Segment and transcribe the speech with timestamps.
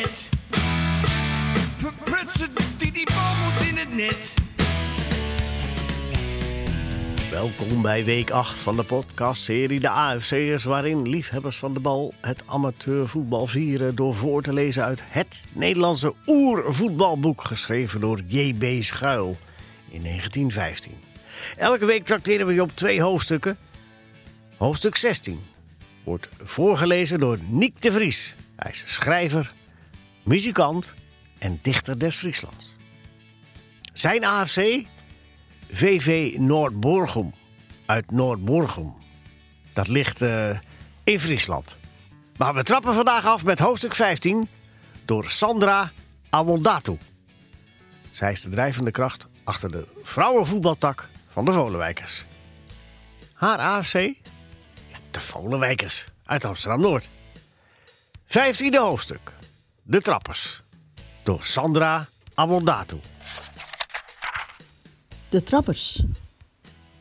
[0.00, 0.30] net.
[2.78, 4.34] Die, die bal moet in het net.
[7.30, 12.42] Welkom bij week 8 van de podcastserie De AFC'ers, waarin liefhebbers van de bal het
[12.46, 18.82] amateurvoetbal vieren door voor te lezen uit het Nederlandse oervoetbalboek, geschreven door J.B.
[18.84, 19.36] Schuil
[19.90, 20.92] in 1915.
[21.56, 23.56] Elke week trakteren we je op twee hoofdstukken.
[24.56, 25.40] Hoofdstuk 16
[26.04, 28.34] wordt voorgelezen door Niek de Vries.
[28.56, 29.52] Hij is schrijver,
[30.22, 30.94] muzikant
[31.38, 32.74] en dichter des Frieslands.
[33.92, 34.82] Zijn AFC
[35.70, 37.34] VV Noordborgum
[37.86, 38.94] uit Noordborgum.
[39.72, 40.50] Dat ligt eh,
[41.04, 41.76] in Friesland.
[42.36, 44.48] Maar we trappen vandaag af met hoofdstuk 15
[45.04, 45.92] door Sandra
[46.30, 46.98] Awondatu.
[48.10, 52.24] Zij is de drijvende kracht achter de vrouwenvoetbaltak van de Volenwijkers.
[53.34, 53.92] Haar AFC?
[55.10, 57.08] De Volenwijkers uit Amsterdam-Noord.
[58.26, 59.32] Vijftiende hoofdstuk.
[59.82, 60.62] De Trappers.
[61.22, 62.96] Door Sandra Awondatu.
[65.28, 66.02] De trappers.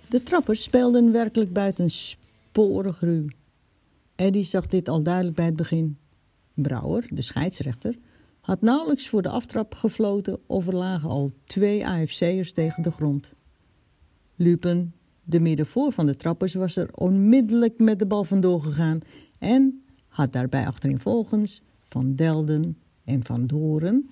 [0.08, 3.28] De trappers speelden werkelijk buitensporig ruw.
[4.16, 5.98] Eddie zag dit al duidelijk bij het begin.
[6.54, 7.95] Brouwer, de scheidsrechter,
[8.42, 13.32] had nauwelijks voor de aftrap gefloten of er lagen al twee AFC'ers tegen de grond.
[14.36, 19.00] Lupen, de middenvoor van de trappers, was er onmiddellijk met de bal vandoor gegaan
[19.38, 24.09] en had daarbij achtereenvolgens Van Delden en Van Doren,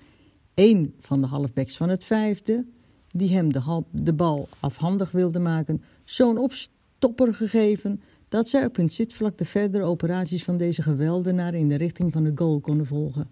[0.54, 2.66] één van de halfbacks van het vijfde,
[3.08, 3.52] die hem
[3.90, 9.84] de, bal afhandig wilde maken, zo'n opstopper gegeven dat zij op hun zitvlak de verdere
[9.84, 13.30] operaties van deze geweldenaar in de richting van de goal konden volgen.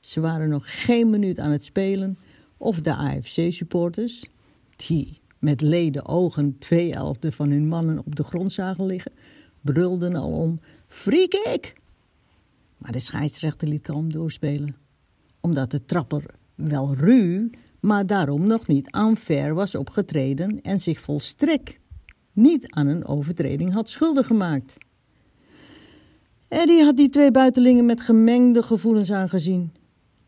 [0.00, 2.18] Ze waren nog geen minuut aan het spelen
[2.56, 4.24] of de AFC-supporters,
[4.76, 9.12] die met leden ogen twee elfde van hun mannen op de grond zagen liggen,
[9.60, 11.79] brulden al om free kick.
[12.80, 14.76] Maar de scheidsrechter liet kalm doorspelen
[15.40, 17.50] omdat de trapper wel ruw,
[17.80, 21.78] maar daarom nog niet aan ver was opgetreden en zich volstrekt
[22.32, 24.76] niet aan een overtreding had schuldig gemaakt.
[26.48, 29.72] Eddie had die twee buitelingen met gemengde gevoelens aangezien.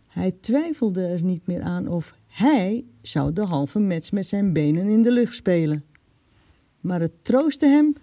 [0.07, 4.87] Hij twijfelde er niet meer aan of hij zou de halve match met zijn benen
[4.87, 5.85] in de lucht spelen.
[6.81, 7.95] Maar het troostte hem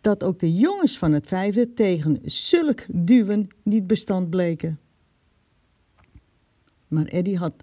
[0.00, 4.78] dat ook de jongens van het vijfde tegen zulk duwen niet bestand bleken.
[6.88, 7.54] Maar Eddie had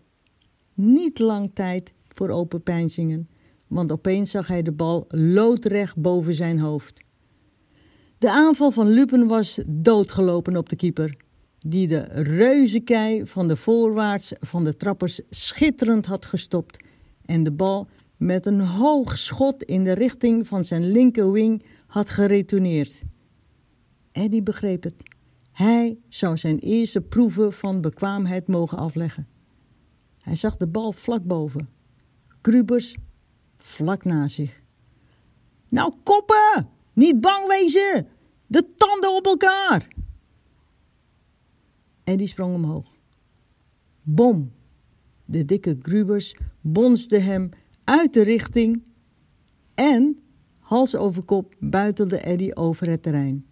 [0.74, 3.28] niet lang tijd voor open peinzingen,
[3.68, 7.02] want opeens zag hij de bal loodrecht boven zijn hoofd.
[8.18, 11.18] De aanval van Lupen was doodgelopen op de keeper,
[11.60, 16.84] die de reuzenkei van de voorwaarts van de trappers schitterend had gestopt
[17.26, 21.64] en de bal met een hoog schot in de richting van zijn linkerwing
[21.96, 23.04] had geretourneerd.
[24.12, 24.96] Eddie begreep het.
[25.52, 29.28] Hij zou zijn eerste proeven van bekwaamheid mogen afleggen.
[30.20, 31.70] Hij zag de bal vlak boven.
[32.42, 32.96] Grubers
[33.58, 34.62] vlak na zich.
[35.70, 36.70] Nou, koppen!
[36.94, 38.08] Niet bang wezen!
[38.48, 39.88] De tanden op elkaar!
[42.04, 42.96] Eddie sprong omhoog.
[44.02, 44.52] Bom!
[45.26, 47.50] De dikke Grubers bonsde hem
[47.84, 48.88] uit de richting
[49.76, 50.20] en,
[50.66, 53.46] hals over kop, buitelde Eddie over het terrein.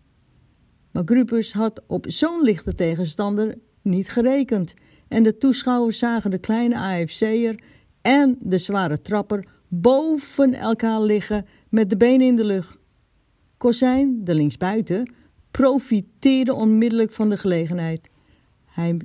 [0.92, 4.74] Maar Grubers had op zo'n lichte tegenstander niet gerekend.
[5.08, 7.64] En de toeschouwers zagen de kleine AFC'er
[8.02, 12.78] en de zware trapper boven elkaar liggen met de benen in de lucht.
[13.58, 15.14] Kozijn, de linksbuiten,
[15.52, 18.10] profiteerde onmiddellijk van de gelegenheid.
[18.66, 18.98] Hij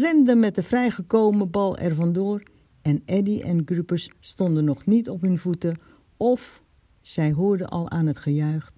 [0.00, 2.42] rende met de vrijgekomen bal er vandoor
[2.82, 5.78] en Eddy en Gruppers stonden nog niet op hun voeten
[6.16, 6.62] of
[7.12, 8.70] zij hoorden al aan het gejuich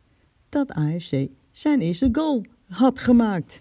[0.48, 3.60] dat AFC zijn eerste goal had gemaakt.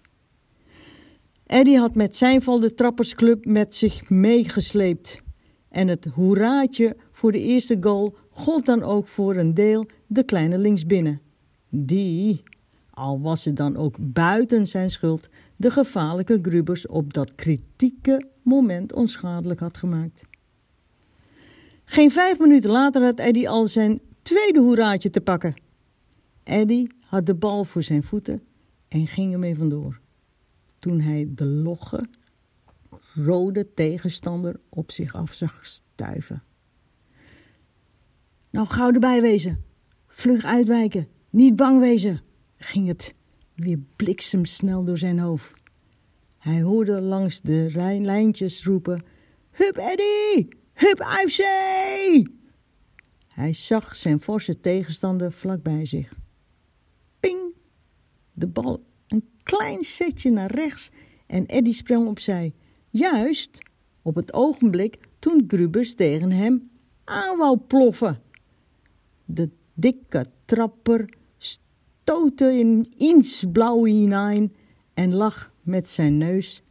[1.45, 5.21] Eddy had met zijn val de trappersclub met zich meegesleept.
[5.69, 10.57] En het hoeraatje voor de eerste goal gold dan ook voor een deel de kleine
[10.57, 11.21] linksbinnen.
[11.69, 12.43] Die,
[12.91, 18.93] al was het dan ook buiten zijn schuld, de gevaarlijke Grubers op dat kritieke moment
[18.93, 20.23] onschadelijk had gemaakt.
[21.85, 25.53] Geen vijf minuten later had Eddy al zijn tweede hoeraatje te pakken.
[26.43, 28.41] Eddy had de bal voor zijn voeten
[28.87, 29.99] en ging ermee vandoor.
[30.79, 32.05] Toen hij de logge,
[33.13, 36.43] rode tegenstander op zich af zag stuiven.
[38.49, 39.63] Nou, gauw erbij wezen.
[40.07, 41.07] Vlug uitwijken.
[41.29, 42.21] Niet bang wezen,
[42.55, 43.13] ging het
[43.55, 45.61] weer bliksemsnel door zijn hoofd.
[46.37, 47.69] Hij hoorde langs de
[48.01, 49.03] lijntjes roepen:
[49.51, 50.47] Hup Eddy!
[50.73, 51.41] Hup AFC!
[53.39, 56.13] Hij zag zijn forse tegenstander vlak bij zich.
[58.39, 60.89] De bal een klein setje naar rechts
[61.27, 62.53] en Eddy sprong opzij.
[62.89, 63.59] Juist
[64.01, 66.69] op het ogenblik toen Grubers tegen hem
[67.03, 68.21] aan wou ploffen.
[69.25, 74.55] De dikke trapper stootte in ins blauw hinein
[74.93, 76.61] en lag met zijn neus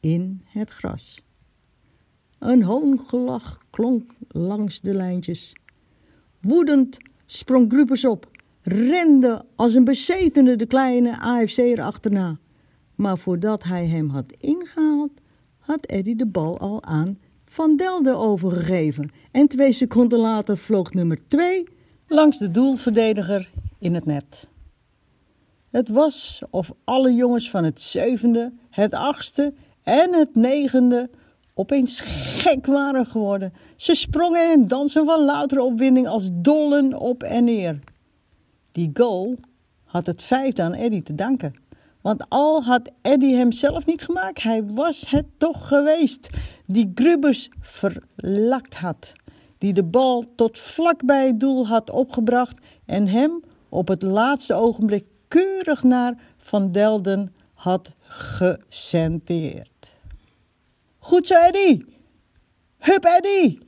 [0.00, 1.22] in het gras.
[2.38, 5.52] Een hoongelach klonk langs de lijntjes.
[6.40, 6.96] Woedend
[7.26, 8.30] sprong Grubers op,
[8.62, 12.38] rende als een bezetene de kleine AFC'er achterna.
[12.94, 15.10] Maar voordat hij hem had ingehaald,
[15.58, 19.10] had Eddy de bal al aan Van Delde overgegeven.
[19.32, 21.68] En twee seconden later vloog nummer twee
[22.06, 24.48] langs de doelverdediger in het net.
[25.70, 31.10] Het was of alle jongens van het zevende, het achtste en het negende
[31.54, 33.52] opeens gek waren geworden.
[33.76, 37.78] Ze sprongen en dansen van louter opwinding als dollen op en neer.
[38.72, 39.36] Die goal
[39.84, 41.54] had het vijfde aan Eddy te danken.
[42.00, 46.28] Want al had Eddy hem zelf niet gemaakt, hij was het toch geweest
[46.66, 49.12] die Grubers verlakt had.
[49.58, 54.54] Die de bal tot vlak bij het doel had opgebracht en hem op het laatste
[54.54, 59.69] ogenblik keurig naar Van Delden had gecenteerd.
[61.10, 61.84] Goed zo, Eddy!
[62.78, 63.58] Hup, Eddy!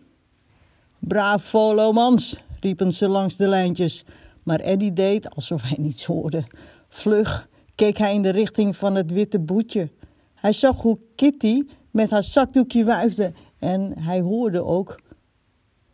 [0.99, 4.05] Bravo, Lomans, riepen ze langs de lijntjes.
[4.43, 6.45] Maar Eddy deed alsof hij niets hoorde.
[6.89, 9.91] Vlug keek hij in de richting van het witte boetje.
[10.35, 15.01] Hij zag hoe Kitty met haar zakdoekje wuifde en hij hoorde ook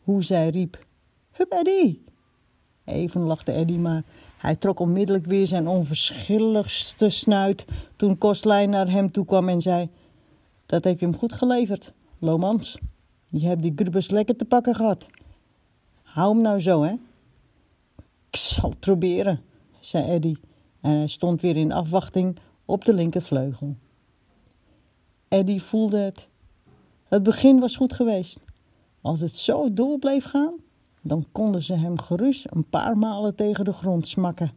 [0.03, 0.79] hoe zij riep:
[1.33, 1.99] Hup, Eddy!
[2.85, 4.03] Even lachte Eddy, maar
[4.39, 7.65] hij trok onmiddellijk weer zijn onverschilligste snuit
[7.97, 9.91] toen Kostlijn naar hem toe kwam en zei:
[10.69, 12.79] Dat heb je hem goed geleverd, Lomans.
[13.27, 15.07] Je hebt die grubbers lekker te pakken gehad.
[16.03, 16.93] Hou hem nou zo, hè?
[18.31, 19.41] Ik zal het proberen,
[19.81, 20.35] zei Eddy
[20.81, 23.77] en hij stond weer in afwachting op de linkervleugel.
[25.29, 26.29] Eddy voelde het.
[27.05, 28.41] Het begin was goed geweest.
[29.01, 30.55] Als het zo door bleef gaan,
[31.03, 34.53] dan konden ze hem gerust een paar malen tegen de grond smakken.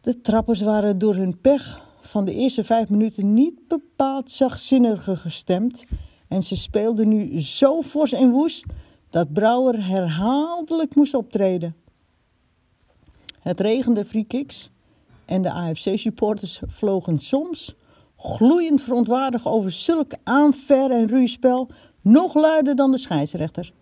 [0.00, 5.84] De trappers waren door hun pech van de eerste vijf minuten niet bepaald zachtzinniger gestemd
[6.28, 8.64] en ze speelden nu zo fors en woest
[9.10, 11.76] dat Brouwer herhaaldelijk moest optreden.
[13.40, 14.70] Het regende free kicks
[15.24, 17.74] en de AFC-supporters vlogen soms,
[18.16, 21.68] gloeiend verontwaardigd over zulk aanver en ruwspel,
[22.00, 23.72] nog luider dan de scheidsrechter.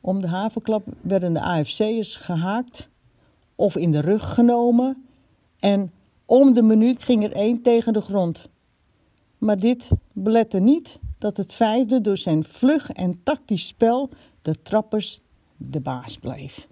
[0.00, 2.88] Om de havenklap werden de AFC'ers gehaakt
[3.54, 5.04] of in de rug genomen
[5.58, 5.92] en
[6.30, 8.48] om de minuut ging er één tegen de grond.
[9.38, 14.10] Maar dit belette niet dat het vijfde door zijn vlug en tactisch spel
[14.42, 15.20] de trappers
[15.56, 16.68] de baas bleef.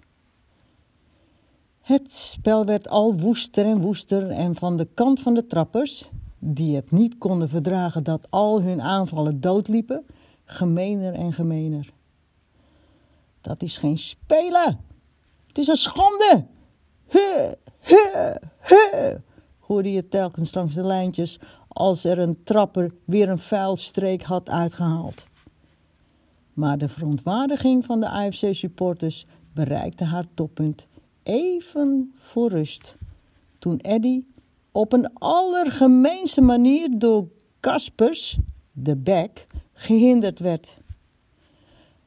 [1.81, 6.09] Het spel werd al woester en woester en van de kant van de trappers,
[6.39, 10.05] die het niet konden verdragen dat al hun aanvallen doodliepen,
[10.45, 11.89] gemener en gemener.
[13.41, 14.79] Dat is geen spelen.
[15.47, 16.45] Het is een schande.
[19.69, 25.25] Hoorde je telkens langs de lijntjes als er een trapper weer een vuilstreek had uitgehaald.
[26.53, 30.85] Maar de verontwaardiging van de AFC-supporters bereikte haar toppunt
[31.23, 32.95] even voor rust.
[33.59, 34.23] Toen Eddy
[34.71, 37.27] op een allergemeenste manier door
[37.59, 38.37] Kaspers,
[38.71, 40.77] de bek, gehinderd werd.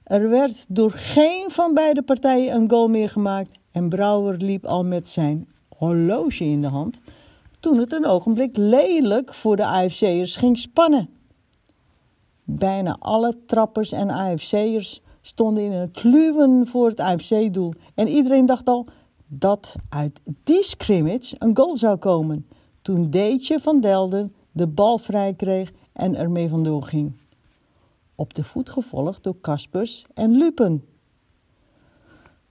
[0.02, 4.84] Er werd door geen van beide partijen een goal meer gemaakt en Brouwer liep al
[4.84, 7.00] met zijn horloge in de hand
[7.62, 11.08] toen het een ogenblik lelijk voor de AFC'ers ging spannen.
[12.44, 18.66] Bijna alle trappers en AFC'ers stonden in een kluwen voor het AFC-doel en iedereen dacht
[18.66, 18.86] al
[19.26, 22.46] dat uit die scrimmage een goal zou komen
[22.82, 27.12] toen Deetje van Delden de bal vrij kreeg en ermee vandoor ging.
[28.14, 30.84] Op de voet gevolgd door Kaspers en Lupen.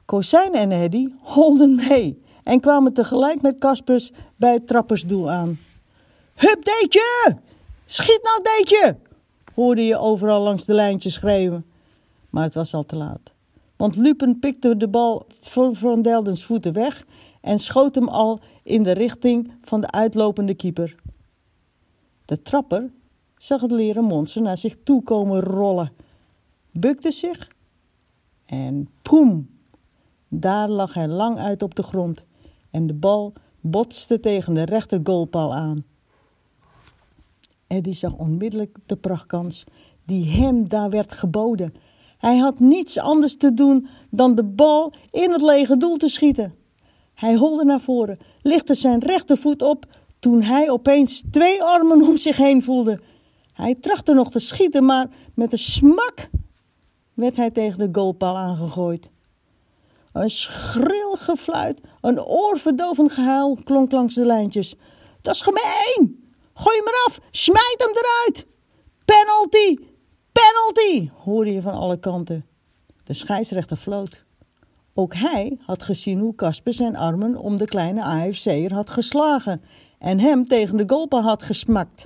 [0.05, 5.59] Kozijn en Eddy holden mee en kwamen tegelijk met Kaspers bij het trappersdoel aan.
[6.35, 7.37] Hup Deetje!
[7.85, 8.97] Schiet nou Deetje!
[9.55, 11.65] hoorde je overal langs de lijntjes schreeuwen.
[12.29, 13.31] Maar het was al te laat
[13.81, 17.05] want Lupen pikte de bal van Van Deldens voeten weg
[17.41, 20.95] en schoot hem al in de richting van de uitlopende keeper.
[22.25, 22.91] De trapper
[23.37, 25.91] zag het leren monster naar zich toe komen rollen,
[26.71, 27.51] bukte zich
[28.45, 29.59] en poem!
[30.27, 32.23] Daar lag hij lang uit op de grond
[32.71, 35.85] en de bal botste tegen de rechter goalpaal aan.
[37.67, 39.63] Eddie zag onmiddellijk de prachtkans
[40.05, 41.73] die hem daar werd geboden
[42.21, 46.55] hij had niets anders te doen dan de bal in het lege doel te schieten.
[47.13, 49.85] Hij holde naar voren, lichtte zijn rechtervoet op
[50.19, 53.01] toen hij opeens twee armen om zich heen voelde.
[53.53, 56.29] Hij trachtte nog te schieten, maar met een smak
[57.13, 59.10] werd hij tegen de goalpaal aangegooid.
[60.13, 64.75] Een schril gefluit, een oorverdovend gehuil klonk langs de lijntjes.
[65.21, 66.31] Dat is gemeen!
[66.53, 67.19] Gooi hem eraf!
[67.31, 68.47] Smijt hem eruit!
[69.05, 69.89] Penalty!
[70.31, 71.09] Penalty!
[71.23, 72.45] hoorde je van alle kanten.
[73.03, 74.23] De scheidsrechter floot.
[74.93, 79.61] Ook hij had gezien hoe Casper zijn armen om de kleine AFC'er had geslagen
[79.99, 82.05] en hem tegen de goalpaal had gesmakt.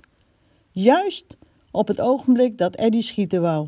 [0.71, 1.37] Juist
[1.71, 3.67] op het ogenblik dat Eddie schieten wou.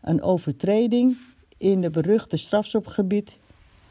[0.00, 1.16] Een overtreding
[1.62, 3.38] in de beruchte strafschopgebied,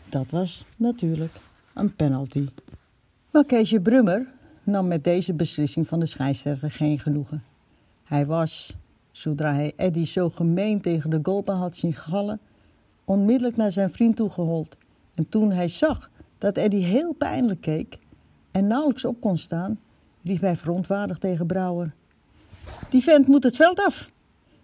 [0.10, 1.34] dat was natuurlijk
[1.74, 2.48] een penalty.
[3.32, 4.28] Maar Keesje Brummer
[4.64, 7.44] nam met deze beslissing van de scheidsrechter geen genoegen.
[8.04, 8.76] Hij was,
[9.12, 12.40] zodra hij Eddie zo gemeen tegen de goalpaal had zien gallen,
[13.04, 14.78] onmiddellijk naar zijn vriend toegehold.
[15.16, 17.98] En toen hij zag dat Eddie heel pijnlijk keek
[18.52, 19.80] en nauwelijks op kon staan,
[20.24, 21.94] riep hij verontwaardigd tegen Brouwer.
[22.90, 24.12] Die vent moet het veld af.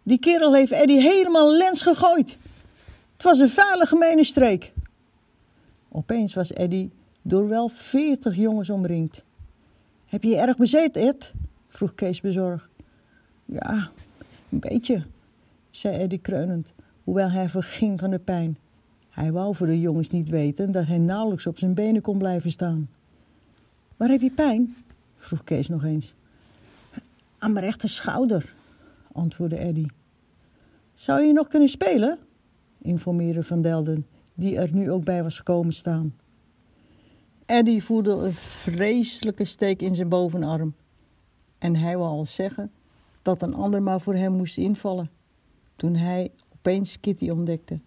[0.04, 2.38] Die kerel heeft Eddie helemaal lens gegooid.
[3.18, 4.74] Het was een vuile gemene streek.
[5.90, 9.24] Opeens was Eddie door wel veertig jongens omringd.
[10.06, 11.34] Heb je je erg bezeten, Ed?
[11.68, 12.68] vroeg Kees bezorgd.
[13.46, 13.90] Ja,
[14.50, 15.06] een beetje,
[15.70, 18.58] zei Eddie kreunend, hoewel hij verging van de pijn.
[19.10, 22.52] Hij wou voor de jongens niet weten dat hij nauwelijks op zijn benen kon blijven
[22.52, 22.90] staan.
[23.96, 24.76] Waar heb je pijn?
[25.18, 26.14] vroeg Kees nog eens.
[27.38, 28.54] Aan mijn rechter schouder,
[29.12, 29.86] antwoordde Eddy.
[30.94, 32.20] Zou je nog kunnen spelen?
[32.88, 36.16] Informeerde Van Delden, die er nu ook bij was gekomen staan.
[37.46, 40.76] Eddy voelde een vreselijke steek in zijn bovenarm.
[41.58, 42.72] En hij wou al zeggen
[43.22, 45.10] dat een ander maar voor hem moest invallen.
[45.76, 47.80] Toen hij opeens Kitty ontdekte.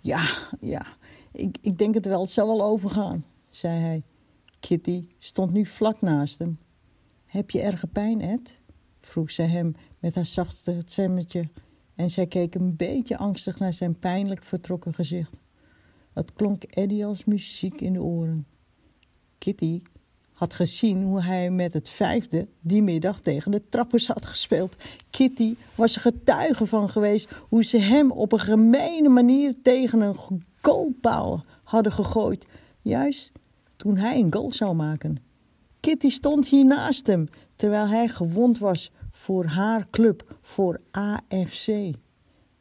[0.00, 0.28] Ja,
[0.60, 0.86] ja,
[1.32, 4.02] ik, ik denk het wel, het zal wel overgaan, zei hij.
[4.60, 6.58] Kitty stond nu vlak naast hem.
[7.26, 8.58] Heb je erge pijn, Ed?
[9.00, 11.48] vroeg zij hem met haar zachtste stemmetje
[11.98, 15.38] en zij keek een beetje angstig naar zijn pijnlijk vertrokken gezicht.
[16.12, 18.46] Het klonk Eddie als muziek in de oren.
[19.38, 19.82] Kitty
[20.32, 24.76] had gezien hoe hij met het vijfde die middag tegen de trappers had gespeeld.
[25.10, 30.16] Kitty was er getuige van geweest hoe ze hem op een gemene manier tegen een
[30.60, 32.46] goalpaal hadden gegooid.
[32.82, 33.32] Juist
[33.76, 35.16] toen hij een goal zou maken.
[35.80, 37.26] Kitty stond hier naast hem,
[37.56, 41.66] terwijl hij gewond was voor haar club, voor AFC.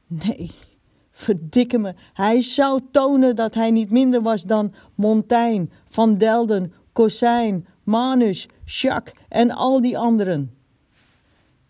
[0.07, 0.51] Nee,
[1.11, 7.67] verdikke me, hij zou tonen dat hij niet minder was dan Montaigne, Van Delden, Cosijn,
[7.83, 10.55] Manus, Jacques en al die anderen.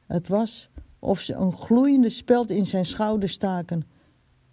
[0.06, 3.88] Het was of ze een gloeiende speld in zijn schouder staken,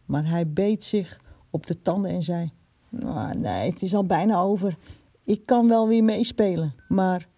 [0.04, 2.52] maar hij beet zich op de tanden en zei:
[2.88, 4.76] nou, Nee, het is al bijna over.
[5.24, 7.28] Ik kan wel weer meespelen, maar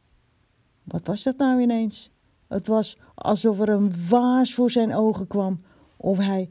[0.83, 2.11] wat was dat nou ineens?
[2.49, 5.61] Het was alsof er een waas voor zijn ogen kwam,
[5.97, 6.51] of hij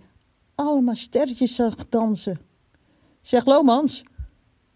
[0.55, 2.39] allemaal sterretjes zag dansen.
[3.21, 4.03] Zeg, Lomans,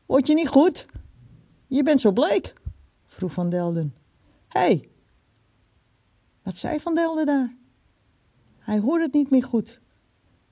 [0.05, 0.85] word je niet goed?
[1.67, 2.53] Je bent zo bleek,
[3.05, 3.95] vroeg Van Delden.
[4.47, 4.89] Hé, hey,
[6.43, 7.55] wat zei Van Delden daar?
[8.59, 9.79] Hij hoorde het niet meer goed.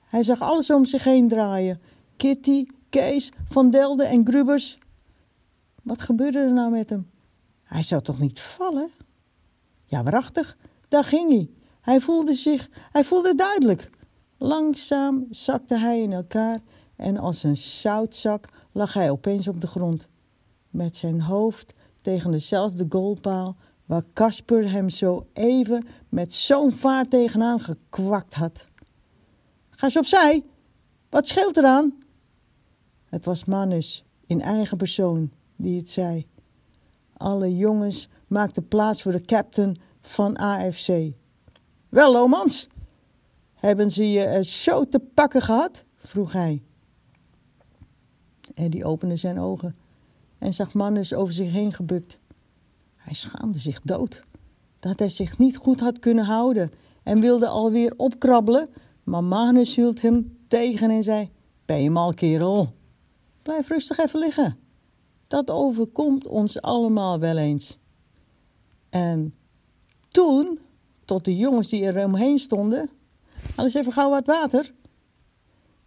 [0.04, 1.80] Hij zag alles om zich heen draaien.
[2.16, 4.78] Kitty, Kees, Van Delden en Grubers.
[5.82, 7.10] Wat gebeurde er nou met hem?
[7.62, 8.90] Hij zou toch niet vallen?
[9.88, 10.56] Ja, waarachtig,
[10.88, 11.50] daar ging hij.
[11.80, 13.90] Hij voelde zich, hij voelde duidelijk.
[14.38, 16.58] Langzaam zakte hij in elkaar
[16.96, 20.08] en als een zoutzak lag hij opeens op de grond.
[20.70, 27.60] Met zijn hoofd tegen dezelfde goalpaal waar Casper hem zo even met zo'n vaart tegenaan
[27.60, 28.68] gekwakt had.
[29.70, 30.44] Ga eens opzij,
[31.10, 31.98] wat scheelt eraan?
[33.04, 36.26] Het was Manus in eigen persoon die het zei.
[37.16, 40.88] Alle jongens maakten plaats voor de captain van AFC.
[41.88, 42.68] Wel, Lomans,
[43.54, 45.84] hebben ze je er zo te pakken gehad?
[45.96, 46.62] vroeg hij.
[48.54, 49.76] En die opende zijn ogen
[50.38, 52.18] en zag Manus over zich heen gebukt.
[52.96, 54.22] Hij schaamde zich dood
[54.78, 56.70] dat hij zich niet goed had kunnen houden
[57.02, 58.68] en wilde alweer opkrabbelen,
[59.04, 61.30] maar Manus hield hem tegen en zei:
[61.64, 62.72] Ben je mal, kerel?
[63.42, 64.58] Blijf rustig even liggen.
[65.26, 67.78] Dat overkomt ons allemaal wel eens.
[68.90, 69.34] En
[70.08, 70.58] toen,
[71.04, 72.90] tot de jongens die er omheen stonden,
[73.54, 74.72] haal eens even gauw wat water.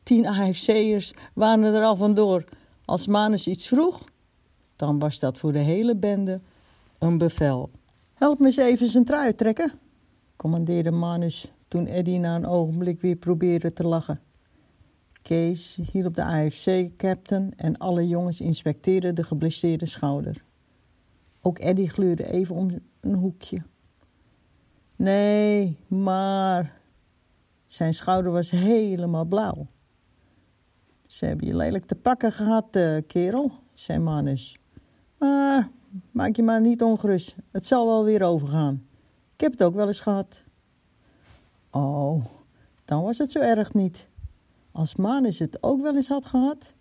[0.03, 2.43] Tien AFC'ers waren er al vandoor.
[2.85, 4.03] Als Manus iets vroeg,
[4.75, 6.41] dan was dat voor de hele bende
[6.99, 7.69] een bevel.
[8.13, 9.71] Help me eens even zijn trui trekken,
[10.35, 14.21] commandeerde Manus toen Eddie na een ogenblik weer probeerde te lachen.
[15.21, 20.43] Kees hielp de AFC-captain en alle jongens inspecteerden de geblesseerde schouder.
[21.41, 22.69] Ook Eddie gluurde even om
[22.99, 23.61] een hoekje.
[24.95, 26.81] Nee, maar
[27.65, 29.67] zijn schouder was helemaal blauw.
[31.07, 34.59] Ze hebben je lelijk te pakken gehad, uh, kerel, zei Manus.
[35.17, 35.71] Maar
[36.11, 37.35] maak je maar niet ongerust.
[37.51, 38.85] Het zal wel weer overgaan.
[39.33, 40.43] Ik heb het ook wel eens gehad.
[41.71, 42.25] Oh,
[42.85, 44.07] dan was het zo erg niet.
[44.71, 46.73] Als Manus het ook wel eens had gehad.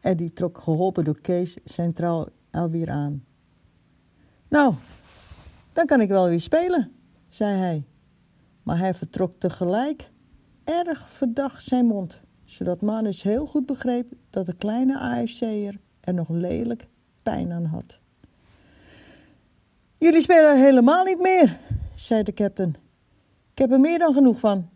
[0.00, 2.26] Eddie trok geholpen door Kees zijn trouw
[2.84, 3.24] aan.
[4.48, 4.74] Nou,
[5.72, 6.92] dan kan ik wel weer spelen,
[7.28, 7.84] zei hij.
[8.62, 10.10] Maar hij vertrok tegelijk
[10.64, 16.28] erg verdacht zijn mond, zodat Manus heel goed begreep dat de kleine AFC'er er nog
[16.28, 16.86] lelijk
[17.22, 17.98] pijn aan had.
[19.98, 21.58] Jullie spelen helemaal niet meer,
[21.94, 22.76] zei de captain.
[23.52, 24.68] Ik heb er meer dan genoeg van.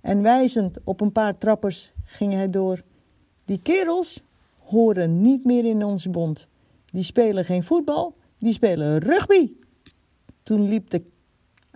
[0.00, 2.82] En wijzend op een paar trappers ging hij door.
[3.44, 4.22] Die kerels
[4.58, 6.46] horen niet meer in onze bond.
[6.86, 9.54] Die spelen geen voetbal, die spelen rugby.
[10.42, 11.02] Toen liep de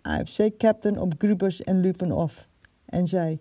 [0.01, 2.49] AFC-captain op Grubers en Lupen af
[2.85, 3.39] en zei: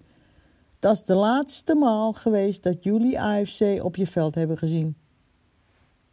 [0.80, 4.96] Dat is de laatste maal geweest dat jullie AFC op je veld hebben gezien.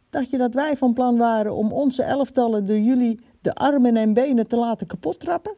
[0.09, 4.13] Dacht je dat wij van plan waren om onze elftallen door jullie de armen en
[4.13, 5.55] benen te laten kapot trappen?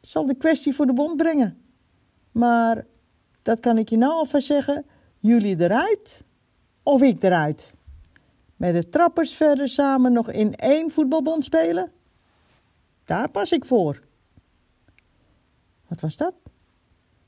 [0.00, 1.62] Zal de kwestie voor de bond brengen.
[2.32, 2.86] Maar
[3.42, 4.84] dat kan ik je nou alvast zeggen:
[5.18, 6.24] jullie eruit
[6.82, 7.72] of ik eruit.
[8.58, 11.90] Met de trappers verder samen nog in één voetbalbond spelen?
[13.04, 14.02] Daar pas ik voor.
[15.86, 16.34] Wat was dat?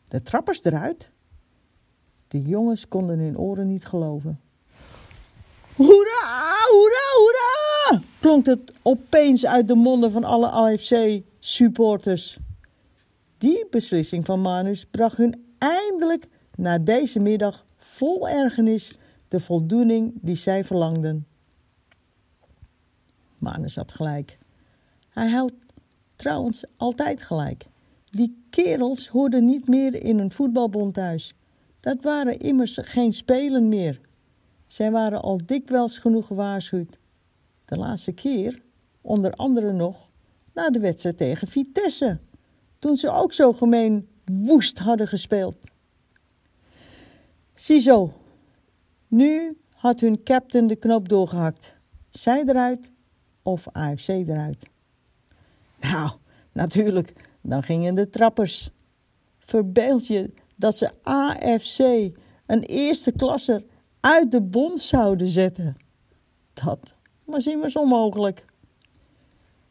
[0.08, 1.10] De trappers eruit?
[2.28, 4.40] De jongens konden hun oren niet geloven.
[5.76, 6.22] Hoera,
[6.70, 8.02] hoera, hoera!
[8.20, 12.38] klonk het opeens uit de monden van alle AFC-supporters.
[13.38, 18.98] Die beslissing van Manus bracht hun eindelijk na deze middag vol ergernis
[19.30, 21.26] de voldoening die zij verlangden.
[23.38, 24.38] Manus had gelijk.
[25.08, 25.54] Hij houdt
[26.16, 27.66] trouwens altijd gelijk.
[28.04, 31.34] Die kerels hoorden niet meer in een voetbalbond thuis.
[31.80, 34.00] Dat waren immers geen spelen meer.
[34.66, 36.98] Zij waren al dikwijls genoeg gewaarschuwd.
[37.64, 38.62] De laatste keer,
[39.00, 40.10] onder andere nog,
[40.54, 42.18] na de wedstrijd tegen Vitesse.
[42.78, 45.56] Toen ze ook zo gemeen woest hadden gespeeld.
[47.54, 48.19] Ziezo,
[49.10, 51.76] nu had hun captain de knop doorgehakt.
[52.10, 52.90] Zij eruit
[53.42, 54.66] of AFC eruit.
[55.80, 56.10] Nou,
[56.52, 58.70] natuurlijk, dan gingen de trappers.
[59.38, 61.78] Verbeeld je dat ze AFC,
[62.46, 63.64] een eerste klasser,
[64.00, 65.76] uit de bond zouden zetten.
[66.52, 66.94] Dat
[67.24, 68.44] was immers onmogelijk.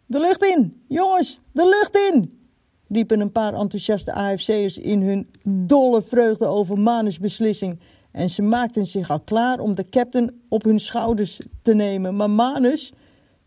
[0.06, 2.39] De lucht in, jongens, de lucht in!
[2.88, 7.80] riepen een paar enthousiaste AFC'ers in hun dolle vreugde over Manus' beslissing.
[8.11, 12.15] En ze maakten zich al klaar om de captain op hun schouders te nemen.
[12.15, 12.91] Maar Manus,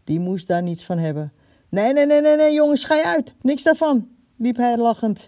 [0.04, 1.32] die moest daar niets van hebben.
[1.68, 3.34] Nee, nee, nee, nee, nee, jongens, ga je uit.
[3.40, 5.26] Niks daarvan, riep hij lachend.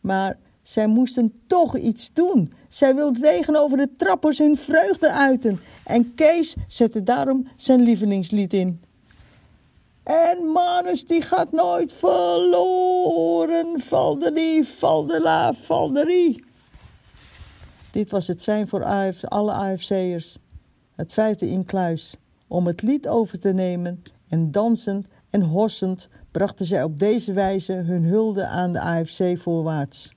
[0.00, 2.52] Maar zij moesten toch iets doen.
[2.68, 5.60] Zij wilden tegenover de trappers hun vreugde uiten.
[5.84, 8.80] En Kees zette daarom zijn lievelingslied in.
[10.02, 13.80] En Manus die gaat nooit verloren.
[13.80, 16.44] Valderie, valdela, valderie.
[17.92, 20.38] Dit was het zijn voor AF, alle AFC'ers.
[20.94, 22.16] Het vijfde inkluis.
[22.46, 27.72] Om het lied over te nemen en dansend en hossend brachten zij op deze wijze
[27.72, 30.14] hun hulde aan de AFC voorwaarts.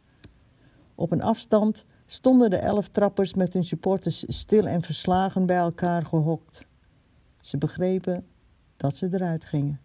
[0.95, 6.05] Op een afstand stonden de elf trappers met hun supporters stil en verslagen bij elkaar
[6.05, 6.65] gehokt.
[7.41, 8.25] Ze begrepen
[8.77, 9.79] dat ze eruit gingen.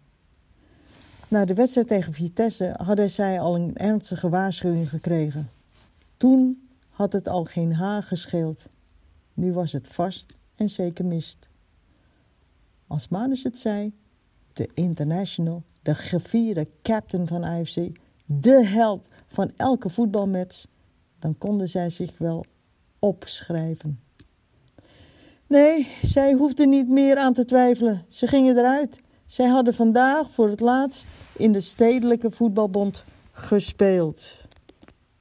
[1.27, 5.49] Na de wedstrijd tegen Vitesse hadden zij al een ernstige waarschuwing gekregen.
[6.17, 6.69] Toen
[7.01, 8.65] had het al geen haar gescheeld.
[9.33, 11.49] Nu was het vast en zeker mist.
[12.87, 13.93] Als Manus het zei,
[14.53, 17.89] de international, de gevierde captain van AFC,
[18.25, 20.65] de held van elke voetbalmatch,
[21.19, 22.45] dan konden zij zich wel
[22.99, 23.99] opschrijven.
[25.47, 28.05] Nee, zij hoefden niet meer aan te twijfelen.
[28.07, 28.99] Ze gingen eruit.
[29.25, 31.05] Zij hadden vandaag voor het laatst
[31.37, 34.37] in de stedelijke voetbalbond gespeeld.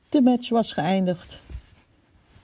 [0.08, 1.48] De match was geëindigd.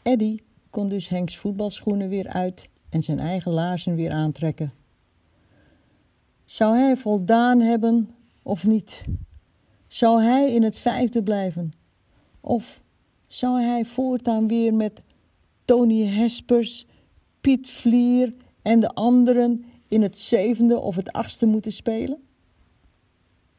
[0.06, 0.38] Eddy
[0.70, 4.72] kon dus Henks voetbalschoenen weer uit en zijn eigen laarzen weer aantrekken.
[6.44, 8.10] Zou hij voldaan hebben
[8.42, 9.04] of niet?
[9.86, 11.72] Zou hij in het vijfde blijven?
[12.40, 12.80] Of
[13.26, 15.02] zou hij voortaan weer met
[15.64, 16.86] Tony Hespers,
[17.40, 22.18] Piet Vlier en de anderen in het zevende of het achtste moeten spelen?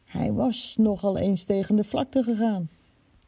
[0.03, 2.69] Hij was nogal eens tegen de vlakte gegaan.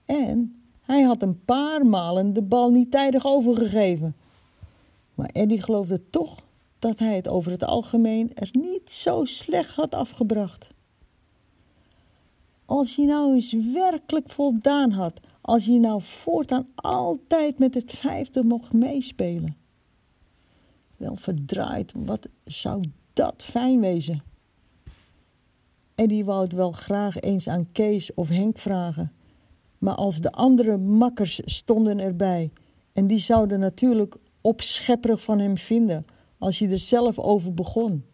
[0.05, 0.59] En
[0.89, 4.15] hij had een paar malen de bal niet tijdig overgegeven.
[5.15, 6.41] Maar Eddie geloofde toch
[6.80, 10.69] dat hij het over het algemeen er niet zo slecht had afgebracht.
[12.65, 18.43] Als je nou eens werkelijk voldaan had, als je nou voortaan altijd met het vijfde
[18.43, 19.58] mocht meespelen.
[20.97, 24.23] Wel verdraaid, wat zou dat fijn wezen.
[25.95, 29.13] Eddie wou het wel graag eens aan Kees of Henk vragen.
[29.80, 32.52] Maar als de andere makkers stonden erbij.
[32.94, 36.06] En die zouden natuurlijk opschepperig van hem vinden
[36.38, 38.06] als hij er zelf over begon.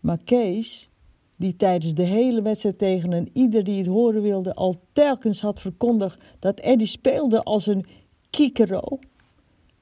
[0.00, 0.88] Maar Kees,
[1.36, 5.60] die tijdens de hele wedstrijd tegen een ieder die het horen wilde al telkens had
[5.60, 7.86] verkondigd dat Eddie speelde als een
[8.30, 8.98] kiekero,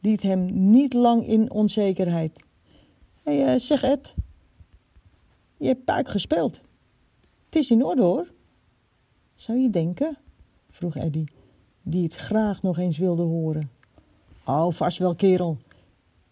[0.00, 2.40] liet hem niet lang in onzekerheid.
[3.22, 4.14] Hey, uh, zeg Ed,
[5.56, 6.60] je hebt puik gespeeld.
[7.44, 8.32] Het is in orde hoor.
[9.34, 10.18] Zou je denken?
[10.76, 11.28] Vroeg Eddie,
[11.82, 13.70] die het graag nog eens wilde horen.
[14.46, 15.58] Oh, vast wel, kerel.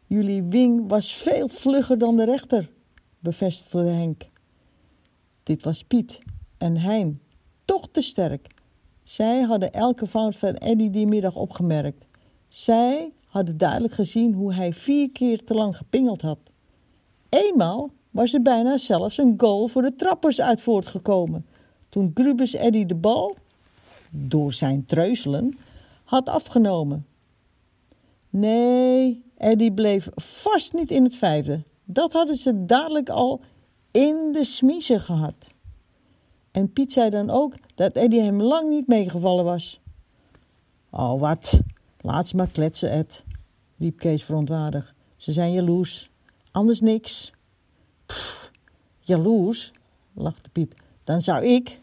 [0.07, 2.71] Jullie wing was veel vlugger dan de rechter,
[3.19, 4.29] bevestigde Henk.
[5.43, 6.19] Dit was Piet
[6.59, 7.21] en Hein,
[7.65, 8.47] toch te sterk.
[9.03, 12.07] Zij hadden elke fout van Eddie die middag opgemerkt.
[12.49, 16.39] Zij hadden duidelijk gezien hoe hij vier keer te lang gepingeld had.
[17.29, 21.47] Eenmaal was er bijna zelfs een goal voor de trappers uit voortgekomen.
[21.89, 23.37] Toen Grubus Eddy de bal,
[24.17, 25.59] door zijn treuzelen,
[26.05, 27.07] had afgenomen.
[28.31, 31.63] Nee, Eddy bleef vast niet in het vijfde.
[31.85, 33.41] Dat hadden ze dadelijk al
[33.91, 35.35] in de smiezen gehad.
[36.51, 39.81] En Piet zei dan ook dat Eddy hem lang niet meegevallen was.
[40.91, 41.61] Oh, wat?
[42.01, 43.25] Laat ze maar kletsen, Ed,
[43.79, 44.95] riep Kees verontwaardigd.
[45.17, 46.11] Ze zijn jaloers.
[46.51, 47.33] Anders niks.
[48.07, 48.51] Pff,
[49.01, 49.73] jaloers,
[50.13, 50.75] lachte Piet.
[51.05, 51.81] Dan zou ik.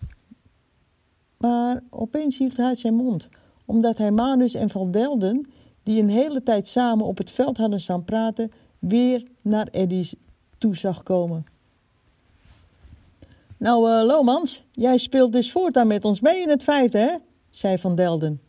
[1.42, 3.30] Maar opeens hield hij zijn mond,
[3.66, 5.52] omdat hij Manus en Van Delden,
[5.84, 10.16] die een hele tijd samen op het veld hadden staan praten, weer naar Eddy's
[10.58, 11.46] toe zag komen.
[13.58, 17.16] Nou, uh, Lomans, jij speelt dus voortaan met ons mee in het vijfde, hè?
[17.50, 18.42] zei Van Delden.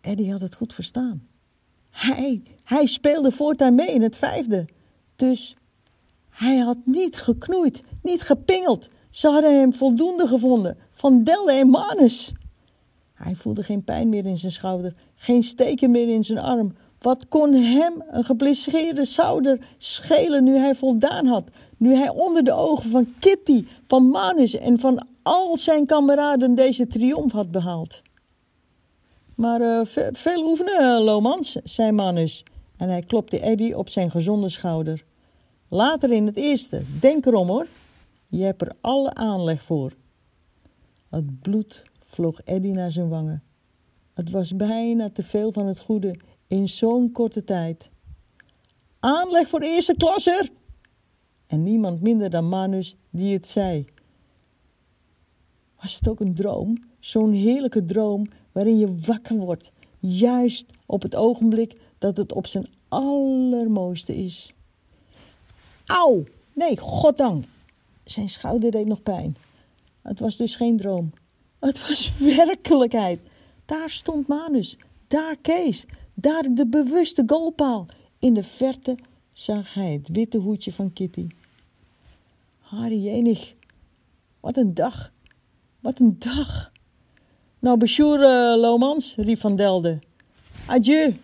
[0.00, 1.26] Eddy had het goed verstaan.
[1.90, 4.68] Hij, hij speelde voortaan mee in het vijfde.
[5.16, 5.56] Dus
[6.28, 8.88] hij had niet geknoeid, niet gepingeld.
[9.10, 12.32] Ze hadden hem voldoende gevonden, van Delden en Manus.
[13.14, 16.74] Hij voelde geen pijn meer in zijn schouder, geen steken meer in zijn arm.
[16.98, 21.50] Wat kon hem, een geblesseerde schouder, schelen nu hij voldaan had?
[21.76, 26.86] Nu hij onder de ogen van Kitty, van Manus en van al zijn kameraden deze
[26.86, 28.02] triomf had behaald.
[29.34, 29.80] Maar uh,
[30.12, 32.44] veel oefenen, Lomans, zei Manus.
[32.76, 35.04] En hij klopte Eddy op zijn gezonde schouder.
[35.68, 37.66] Later in het eerste, denk erom hoor.
[38.28, 39.92] Je hebt er alle aanleg voor.
[41.12, 43.42] Het bloed vloog Eddy naar zijn wangen.
[44.14, 47.90] Het was bijna te veel van het goede in zo'n korte tijd.
[49.00, 50.50] Aanleg voor eerste klasser!
[51.46, 53.84] En niemand minder dan Manus die het zei.
[55.80, 56.84] Was het ook een droom?
[57.00, 62.66] Zo'n heerlijke droom waarin je wakker wordt, juist op het ogenblik dat het op zijn
[62.88, 64.54] allermooiste is.
[65.86, 66.24] Auw!
[66.52, 67.44] Nee, goddank!
[68.04, 69.36] Zijn schouder deed nog pijn.
[70.02, 71.12] Het was dus geen droom.
[71.60, 73.20] Het was werkelijkheid.
[73.64, 77.86] Daar stond Manus, daar Kees, daar de bewuste goalpaal.
[78.18, 78.96] In de verte
[79.32, 81.26] zag hij het witte hoedje van Kitty.
[82.58, 83.54] Harry Jenig,
[84.40, 85.12] wat een dag,
[85.80, 86.72] wat een dag.
[87.58, 90.02] Nou, besjoer uh, Lomans, riep Van Delden.
[90.66, 91.16] Adieu,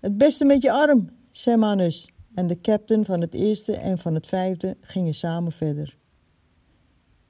[0.00, 2.08] het beste met je arm, zei Manus.
[2.34, 5.96] En de captain van het eerste en van het vijfde gingen samen verder.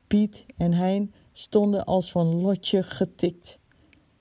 [0.07, 3.59] Piet en Hein stonden als van lotje getikt.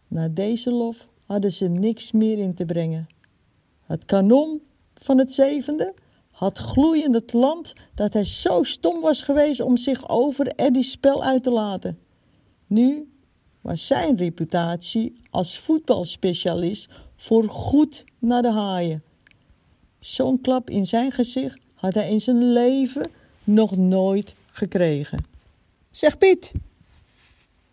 [0.07, 3.07] Na deze lof hadden ze niks meer in te brengen.
[3.81, 4.61] Het kanon
[4.93, 5.93] van het zevende
[6.31, 11.23] had gloeiend het land dat hij zo stom was geweest om zich over Eddie's spel
[11.23, 11.99] uit te laten.
[12.67, 13.11] Nu
[13.61, 19.03] was zijn reputatie als voetbalspecialist voor goed naar de haaien.
[19.99, 23.09] Zo'n klap in zijn gezicht had hij in zijn leven
[23.43, 25.32] nog nooit gekregen.
[25.93, 26.51] Zeg Piet,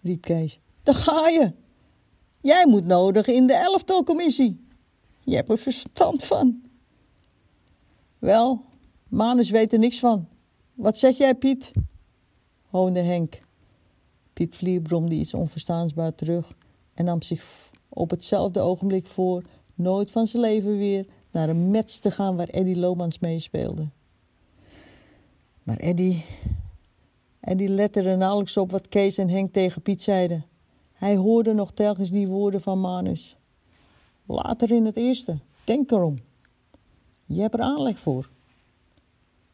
[0.03, 1.53] riep Kees, daar ga je.
[2.41, 4.65] Jij moet nodig in de elftalcommissie.
[5.25, 6.63] Je hebt er verstand van.
[8.19, 8.65] Wel,
[9.09, 10.29] Manus weet er niks van.
[10.75, 11.73] Wat zeg jij, Piet?
[12.67, 13.41] hoonde Henk.
[14.33, 16.57] Piet Vlier bromde iets onverstaansbaar terug
[16.95, 21.99] en nam zich op hetzelfde ogenblik voor nooit van zijn leven weer naar een match
[21.99, 23.89] te gaan waar Eddie Lomans meespeelde.
[25.63, 26.25] Maar Eddie,
[27.41, 30.45] Eddie lette er nauwelijks op wat Kees en Henk tegen Piet zeiden.
[30.93, 33.37] Hij hoorde nog telkens die woorden van Manus.
[34.27, 36.19] Later in het eerste, denk erom.
[37.25, 38.31] Je hebt er aanleg voor.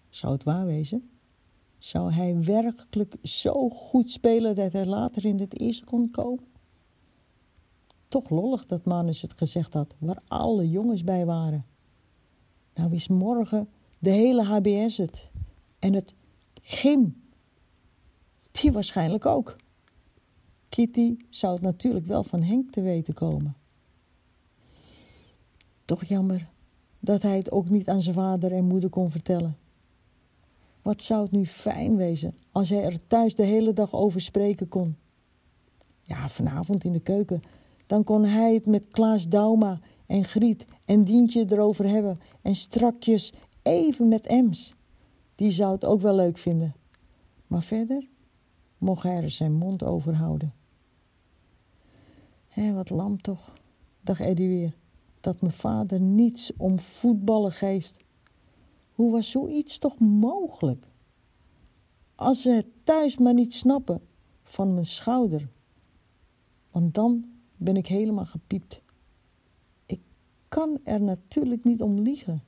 [0.09, 1.11] Zou het waar wezen?
[1.79, 6.45] Zou hij werkelijk zo goed spelen dat hij later in het eerste kon komen?
[8.09, 11.67] Toch lollig dat Manus het gezegd had, waar alle jongens bij waren.
[12.75, 13.69] Nou is morgen
[13.99, 15.29] de hele HBS het.
[15.79, 16.15] En het
[16.63, 17.26] gym.
[18.61, 19.57] Die waarschijnlijk ook.
[20.69, 23.57] Kitty zou het natuurlijk wel van Henk te weten komen.
[25.85, 26.49] Toch jammer
[27.01, 29.57] dat hij het ook niet aan zijn vader en moeder kon vertellen.
[30.83, 34.69] Wat zou het nu fijn wezen als hij er thuis de hele dag over spreken
[34.69, 34.97] kon.
[36.03, 37.43] Ja, vanavond in de keuken.
[37.87, 42.19] Dan kon hij het met Klaas Dauma en Griet en Dientje erover hebben.
[42.43, 44.75] En strakjes even met Ems.
[45.35, 46.75] Die zou het ook wel leuk vinden.
[47.47, 48.09] Maar verder
[48.79, 50.55] mocht hij er zijn mond over houden.
[52.49, 53.53] Hé, wat lam toch,
[54.01, 54.77] dacht Eddie weer,
[55.21, 57.97] dat mijn vader niets om voetballen geeft.
[58.93, 60.87] Hoe was zoiets toch mogelijk?
[62.15, 64.01] Als ze het thuis maar niet snappen
[64.43, 65.49] van mijn schouder.
[66.71, 67.25] Want dan
[67.57, 68.81] ben ik helemaal gepiept.
[69.87, 70.01] Ik
[70.49, 72.43] kan er natuurlijk niet om liegen.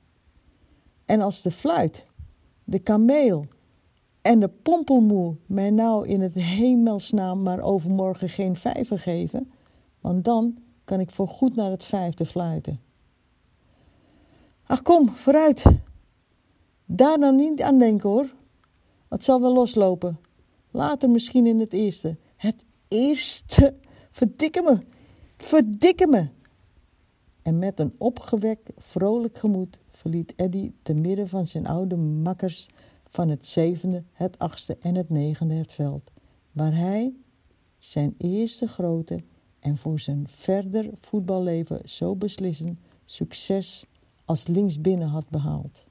[1.05, 2.05] En als de fluit,
[2.63, 3.45] de kameel
[4.21, 9.51] en de pompelmoe mij nou in het hemelsnaam maar overmorgen geen vijver geven,
[10.01, 12.79] want dan kan ik voorgoed naar het vijfde fluiten.
[14.63, 15.65] Ach kom, vooruit.
[16.85, 18.33] Daar dan niet aan denken hoor.
[19.09, 20.19] Het zal wel loslopen.
[20.71, 22.17] Later misschien in het eerste.
[22.35, 23.73] Het eerste.
[24.11, 24.77] Verdikke me.
[25.37, 26.27] Verdikke me.
[27.41, 32.69] En met een opgewekt, vrolijk gemoed verliet Eddy te midden van zijn oude makkers
[33.09, 36.11] van het zevende, het achtste en het negende het veld,
[36.51, 37.13] waar hij
[37.77, 39.19] zijn eerste grote
[39.59, 43.85] en voor zijn verder voetballeven zo beslissend succes
[44.25, 45.85] als linksbinnen had behaald.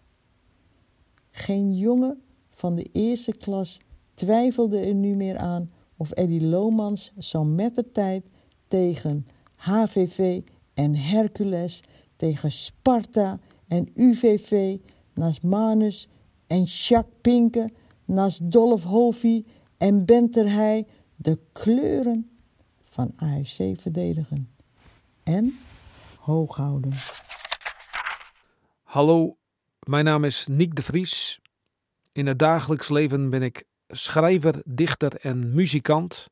[1.31, 3.81] Geen jongen van de eerste klas
[4.15, 8.25] twijfelde er nu meer aan of Eddy Lomans zo met de tijd
[8.69, 10.41] tegen HVV
[10.75, 11.83] en Hercules,
[12.17, 14.79] tegen Sparta en UVV,
[15.15, 16.09] naast Manus
[16.49, 17.71] en Jacques Pinke,
[18.05, 19.45] naast Dolph Hovey
[19.77, 22.31] en Benterhey de kleuren
[22.83, 24.51] van AFC verdedigen
[25.23, 25.59] en
[26.19, 26.93] hoog houden.
[28.83, 29.37] Hallo,
[29.79, 31.41] mijn naam is Nick de Vries.
[32.13, 36.29] In het dagelijks leven ben ik schrijver, dichter en muzikant.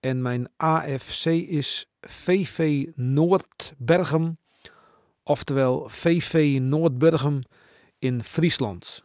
[0.00, 4.38] En mijn AFC is VV Noordbergem,
[5.22, 7.42] oftewel VV Noordbergem
[7.98, 9.04] in Friesland.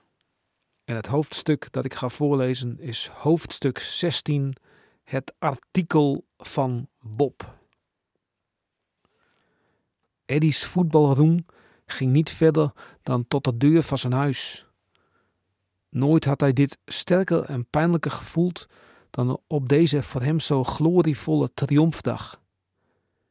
[0.89, 4.55] En het hoofdstuk dat ik ga voorlezen is hoofdstuk 16,
[5.03, 7.59] het artikel van Bob.
[10.25, 11.45] Eddy's voetbalroem
[11.85, 12.71] ging niet verder
[13.03, 14.67] dan tot de deur van zijn huis.
[15.89, 18.67] Nooit had hij dit sterker en pijnlijker gevoeld
[19.09, 22.41] dan op deze voor hem zo glorievolle triomfdag.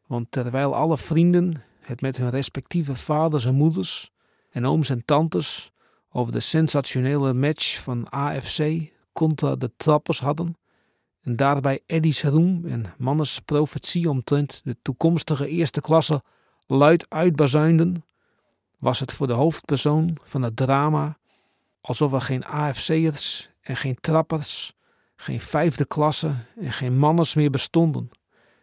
[0.07, 4.13] Want terwijl alle vrienden het met hun respectieve vaders en moeders
[4.51, 5.73] en ooms en tantes
[6.19, 10.57] over de sensationele match van AFC contra de trappers hadden,
[11.23, 16.23] en daarbij Eddy's roem en Mannes profetie omtrent de toekomstige eerste klasse
[16.67, 18.05] luid uitbazuinden,
[18.79, 21.19] was het voor de hoofdpersoon van het drama
[21.81, 24.75] alsof er geen AFC'ers en geen trappers,
[25.17, 28.11] geen vijfde klasse en geen manners meer bestonden,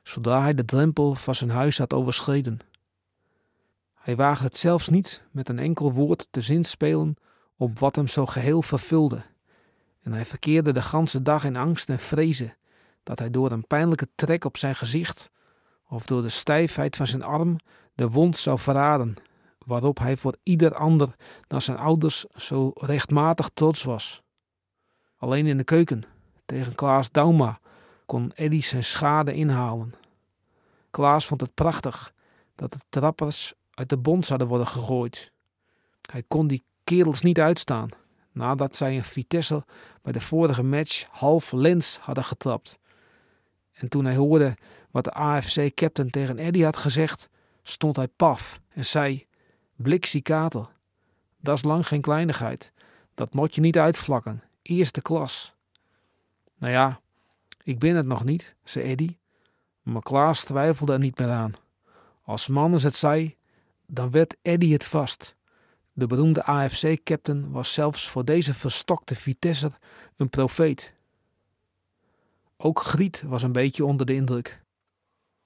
[0.04, 2.60] zodra hij de drempel van zijn huis had overschreden.
[3.94, 7.18] Hij waagde het zelfs niet met een enkel woord te zinspelen
[7.58, 9.22] op wat hem zo geheel vervulde,
[10.02, 12.58] en hij verkeerde de ganse dag in angst en vrezen
[13.04, 15.32] dat hij door een pijnlijke trek op zijn gezicht
[15.88, 17.58] of door de stijfheid van zijn arm
[17.94, 19.16] de wond zou verraden
[19.66, 21.16] waarop hij voor ieder ander
[21.48, 24.24] dan zijn ouders zo rechtmatig trots was.
[25.18, 26.04] Alleen in de keuken,
[26.46, 27.60] tegen Klaas Dauma,
[28.06, 29.94] kon Eddy zijn schade inhalen.
[30.92, 32.14] Klaas vond het prachtig
[32.56, 35.32] dat de trappers uit de bond zouden worden gegooid.
[36.12, 37.90] Hij kon die kerels niet uitstaan,
[38.32, 39.66] nadat zij een Vitesse
[40.02, 42.80] bij de vorige match half lens hadden getrapt.
[43.74, 44.58] En toen hij hoorde
[44.92, 47.30] wat de AFC-captain tegen Eddy had gezegd,
[47.64, 49.26] stond hij paf en zei:
[49.76, 50.70] Bliksikater.
[51.38, 52.72] Dat is lang geen kleinigheid.
[53.14, 54.44] Dat moet je niet uitvlakken.
[54.62, 55.56] Eerste klas.
[56.58, 57.00] Nou ja,
[57.64, 59.18] ik ben het nog niet, zei Eddy.
[59.82, 61.54] Maar Klaas twijfelde er niet meer aan.
[62.24, 63.36] Als Mannes het zei,
[63.88, 65.35] dan werd Eddy het vast.
[65.98, 69.78] De beroemde AFC-captain was zelfs voor deze verstokte Vitesser
[70.16, 70.94] een profeet.
[72.58, 74.62] Ook Griet was een beetje onder de indruk.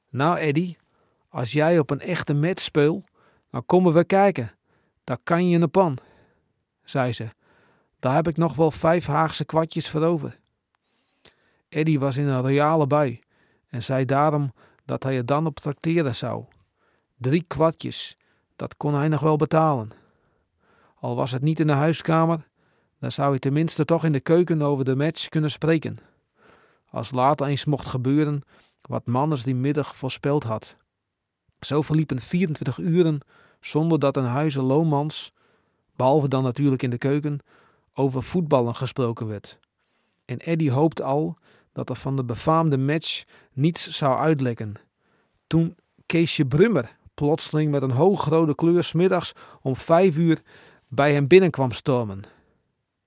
[0.10, 0.76] Nou, Eddy,
[1.30, 3.08] als jij op een echte match speelt,
[3.50, 4.50] dan komen we kijken.
[5.04, 5.98] Daar kan je de pan,
[6.84, 7.30] zei ze.
[8.00, 10.40] Daar heb ik nog wel vijf Haagse kwartjes voor over.
[11.68, 13.20] Eddy was in een royale bui
[13.68, 14.54] en zei daarom
[14.86, 16.46] dat hij er dan op trakteren zou.
[17.18, 18.18] Drie kwartjes,
[18.56, 20.00] dat kon hij nog wel betalen.
[21.00, 22.48] Al was het niet in de huiskamer,
[23.00, 25.98] dan zou hij tenminste toch in de keuken over de match kunnen spreken.
[26.90, 28.42] Als later eens mocht gebeuren
[28.82, 30.78] wat Manners die middag voorspeld had.
[31.60, 33.20] Zo verliepen 24 uren
[33.60, 35.34] zonder dat een huizen Loomans,
[35.96, 37.40] behalve dan natuurlijk in de keuken,
[37.94, 39.60] over voetballen gesproken werd.
[40.26, 41.38] En Eddy hoopte al
[41.74, 44.74] dat er van de befaamde match niets zou uitlekken.
[45.48, 50.42] Toen Keesje Brummer plotseling met een hoogrode kleur smiddags om vijf uur
[50.90, 52.22] bij hem binnenkwam stormen.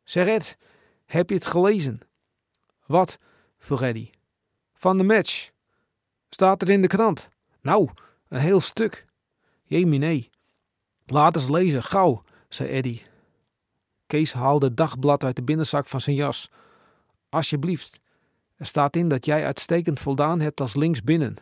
[0.05, 0.57] Zeg Ed,
[1.05, 2.01] heb je het gelezen?
[2.87, 3.18] Wat?
[3.59, 4.11] vroeg Eddy.
[4.73, 5.51] Van de match.
[6.29, 7.29] Staat er in de krant?
[7.61, 7.88] Nou,
[8.29, 9.05] een heel stuk.
[9.62, 10.29] Jemine.
[11.07, 13.01] Laat eens lezen, gauw, zei Eddy.
[14.07, 16.51] Kees haalde het dagblad uit de binnenzak van zijn jas.
[17.29, 18.01] Alsjeblieft,
[18.57, 21.37] er staat in dat jij uitstekend voldaan hebt als linksbinnen.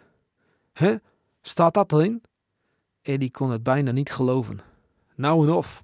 [0.72, 0.94] Hè?
[1.42, 2.22] Staat dat erin?
[3.02, 4.60] Eddy kon het bijna niet geloven.
[5.14, 5.82] Nou en of.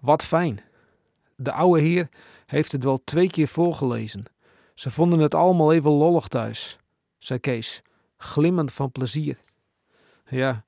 [0.00, 0.60] Wat fijn.
[1.36, 2.08] De oude heer
[2.46, 4.24] heeft het wel twee keer voorgelezen.
[4.74, 6.78] Ze vonden het allemaal even lollig thuis,
[7.18, 7.82] zei Kees,
[8.16, 9.38] glimmend van plezier.
[10.26, 10.64] Ja,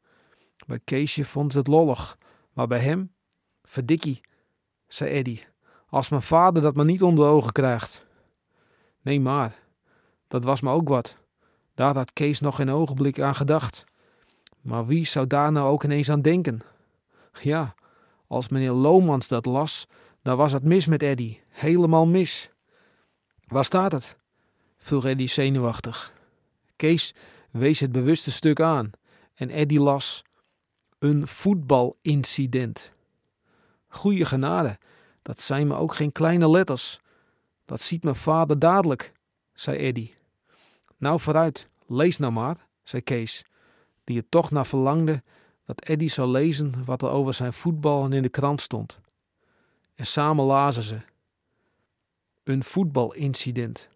[0.66, 2.18] bij Keesje vond ze het lollig,
[2.53, 3.12] maar bij hem,
[3.62, 4.21] verdikkie,
[4.87, 5.40] zei Eddy,
[5.87, 8.07] als mijn vader dat maar niet onder de ogen krijgt.
[9.01, 9.59] Nee, maar,
[10.29, 11.16] dat was me ook wat.
[11.75, 13.85] Daar had Kees nog geen ogenblik aan gedacht.
[14.61, 16.61] Maar wie zou daar nou ook ineens aan denken?
[17.40, 17.75] Ja,
[18.33, 19.87] als meneer Lomans dat las,
[20.23, 21.38] dan was het mis met Eddy.
[21.49, 22.49] Helemaal mis.
[23.45, 24.16] Waar staat het?
[24.77, 26.12] vroeg Eddy zenuwachtig.
[26.77, 27.14] Kees
[27.51, 28.90] wees het bewuste stuk aan
[29.35, 30.25] en Eddy las:
[30.99, 32.92] Een voetbalincident.
[33.88, 34.79] Goeie genade,
[35.23, 37.01] dat zijn me ook geen kleine letters.
[37.64, 39.12] Dat ziet mijn vader dadelijk,
[39.55, 40.14] zei Eddy.
[40.97, 43.45] Nou vooruit, lees nou maar, zei Kees,
[44.05, 45.23] die er toch naar verlangde
[45.64, 49.01] dat Eddy zou lezen wat er over zijn voetbal in de krant stond.
[49.94, 50.96] En samen lazen ze.
[52.44, 53.88] Een voetbalincident.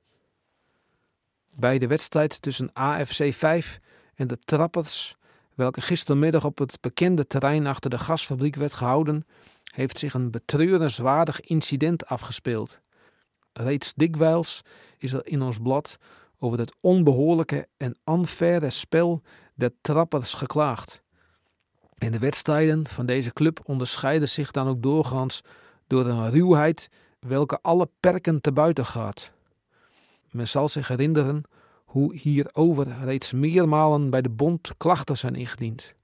[1.57, 3.81] Bij de wedstrijd tussen AFC 5
[4.15, 5.17] en de Trappers,
[5.55, 9.27] welke gistermiddag op het bekende terrein achter de gasfabriek werd gehouden,
[9.75, 12.81] heeft zich een betreurenswaardig incident afgespeeld.
[13.53, 14.63] Reeds dikwijls
[14.99, 15.99] is er in ons blad
[16.39, 19.23] over het onbehoorlijke en unfaire spel
[19.55, 21.05] der trappers geklaagd.
[21.99, 25.43] En de wedstrijden van deze club onderscheiden zich dan ook doorgaans
[25.87, 29.31] door een ruwheid welke alle perken te buiten gaat.
[30.31, 31.43] Men zal zich herinneren
[31.85, 35.95] hoe hierover reeds meermalen bij de bond klachten zijn ingediend.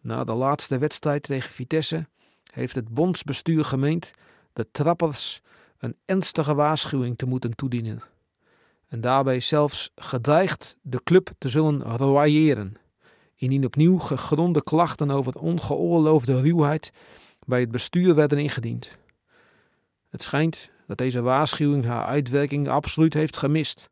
[0.00, 2.06] Na de laatste wedstrijd tegen Vitesse
[2.52, 4.12] heeft het bondsbestuur gemeend
[4.52, 5.40] de trappers
[5.78, 8.02] een ernstige waarschuwing te moeten toedienen.
[8.88, 12.74] En daarbij zelfs gedreigd de club te zullen royeren,
[13.36, 16.92] indien opnieuw gegronde klachten over ongeoorloofde ruwheid
[17.46, 18.98] bij het bestuur werden ingediend.
[20.10, 23.90] Het schijnt dat deze waarschuwing haar uitwerking absoluut heeft gemist.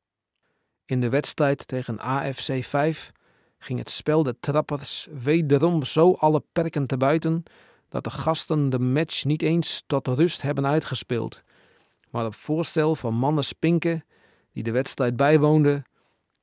[0.85, 3.12] In de wedstrijd tegen AFC 5
[3.59, 7.42] ging het spel de trappers wederom zo alle perken te buiten
[7.88, 11.42] dat de gasten de match niet eens tot rust hebben uitgespeeld,
[12.11, 14.05] maar op voorstel van mannen Spinken,
[14.52, 15.85] die de wedstrijd bijwoonden,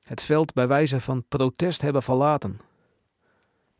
[0.02, 2.60] het veld bij wijze van protest hebben verlaten.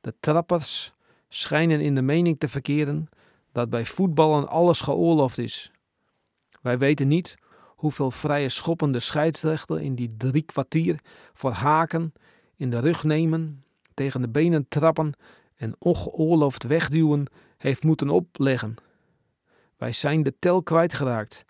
[0.00, 0.92] De trappers
[1.28, 3.08] schijnen in de mening te verkeren
[3.52, 5.70] dat bij voetballen alles geoorloofd is.
[6.60, 7.36] Wij weten niet
[7.80, 11.00] hoeveel vrije schoppen de scheidsrechter in die drie kwartier
[11.32, 12.12] voor haken,
[12.56, 15.12] in de rug nemen, tegen de benen trappen
[15.56, 18.74] en ongeoorloofd wegduwen heeft moeten opleggen.
[19.76, 21.44] Wij zijn de tel kwijtgeraakt,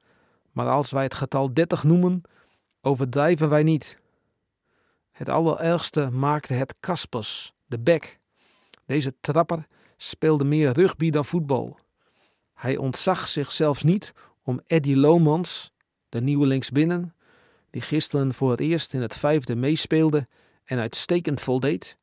[0.53, 2.23] maar als wij het getal 30 noemen,
[2.81, 3.97] overdrijven wij niet.
[5.11, 8.19] Het allerergste maakte het Kaspers, de bek.
[8.91, 9.67] Deze trapper
[9.97, 11.79] speelde meer rugby dan voetbal.
[12.55, 14.13] Hij ontzag zich zelfs niet
[14.43, 15.73] om Eddie Lomans,
[16.09, 17.15] de nieuwe linksbinnen,
[17.71, 20.27] die gisteren voor het eerst in het vijfde meespeelde
[20.65, 21.97] en uitstekend voldeed,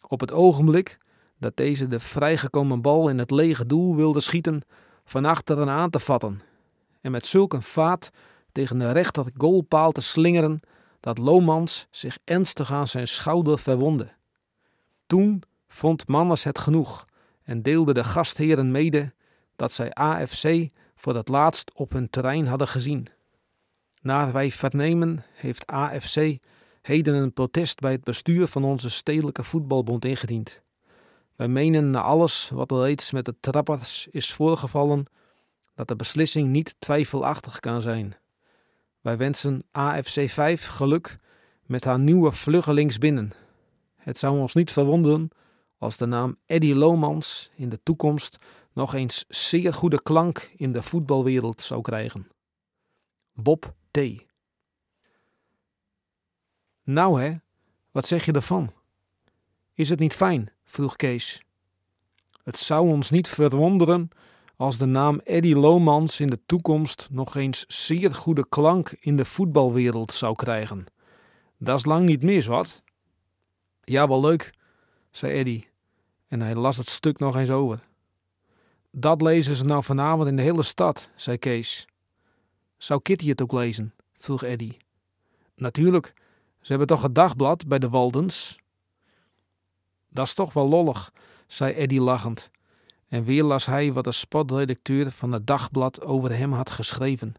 [0.00, 0.96] op het ogenblik
[1.38, 4.62] dat deze de vrijgekomen bal in het lege doel wilde schieten,
[5.04, 6.42] van achteren aan te vatten
[7.00, 8.10] en met zulk een vaat
[8.52, 10.60] tegen de rechter goalpaal te slingeren
[11.00, 14.12] dat Lomans zich ernstig aan zijn schouder verwondde.
[15.06, 17.04] Toen vond Manners het genoeg
[17.42, 19.12] en deelde de gastheren mede
[19.56, 23.06] dat zij AFC voor het laatst op hun terrein hadden gezien.
[24.00, 26.38] Naar wij vernemen heeft AFC
[26.82, 30.62] heden een protest bij het bestuur van onze stedelijke voetbalbond ingediend.
[31.36, 35.06] Wij menen na alles wat reeds met de trappers is voorgevallen,
[35.74, 38.16] dat de beslissing niet twijfelachtig kan zijn.
[39.00, 41.16] Wij wensen AFC 5 geluk
[41.62, 43.32] met haar nieuwe vluggelings binnen.
[43.96, 45.30] Het zou ons niet verwonderen
[45.78, 48.36] als de naam Eddie Lomans in de toekomst
[48.72, 52.28] nog eens zeer goede klank in de voetbalwereld zou krijgen.
[53.32, 53.98] Bob T.
[56.82, 57.34] Nou hè,
[57.90, 58.72] wat zeg je ervan?
[59.74, 60.48] Is het niet fijn?
[60.64, 61.42] vroeg Kees.
[62.42, 64.08] Het zou ons niet verwonderen
[64.56, 69.24] als de naam Eddie Lomans in de toekomst nog eens zeer goede klank in de
[69.24, 70.84] voetbalwereld zou krijgen.
[71.58, 72.82] Dat is lang niet mis, wat?
[73.80, 74.54] Ja, wel leuk,
[75.16, 75.68] zei Eddie.
[76.28, 77.80] En hij las het stuk nog eens over.
[78.90, 81.86] Dat lezen ze nou vanavond in de hele stad, zei Kees.
[82.76, 83.94] Zou Kitty het ook lezen?
[84.14, 84.76] vroeg Eddie.
[85.54, 86.12] Natuurlijk,
[86.60, 88.58] ze hebben toch het dagblad bij de Waldens?
[90.08, 91.12] Dat is toch wel lollig,
[91.46, 92.50] zei Eddie lachend.
[93.08, 97.34] En weer las hij wat de spotredacteur van het dagblad over hem had geschreven.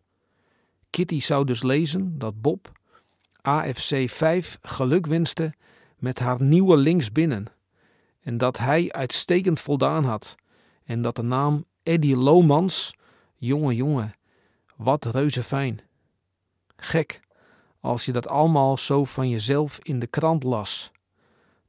[0.90, 2.72] Kitty zou dus lezen dat Bob
[3.42, 5.54] AFC 5 geluk wenste
[5.98, 7.57] met haar nieuwe linksbinnen.
[8.28, 10.36] En dat hij uitstekend voldaan had.
[10.84, 12.94] En dat de naam Eddie Lomans,
[13.36, 14.16] jonge jongen,
[14.76, 15.80] wat reuze fijn.
[16.76, 17.20] Gek,
[17.80, 20.92] als je dat allemaal zo van jezelf in de krant las.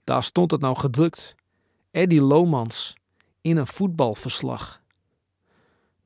[0.05, 1.35] Daar stond het nou gedrukt.
[1.91, 2.97] Eddie Lomans
[3.41, 4.83] in een voetbalverslag.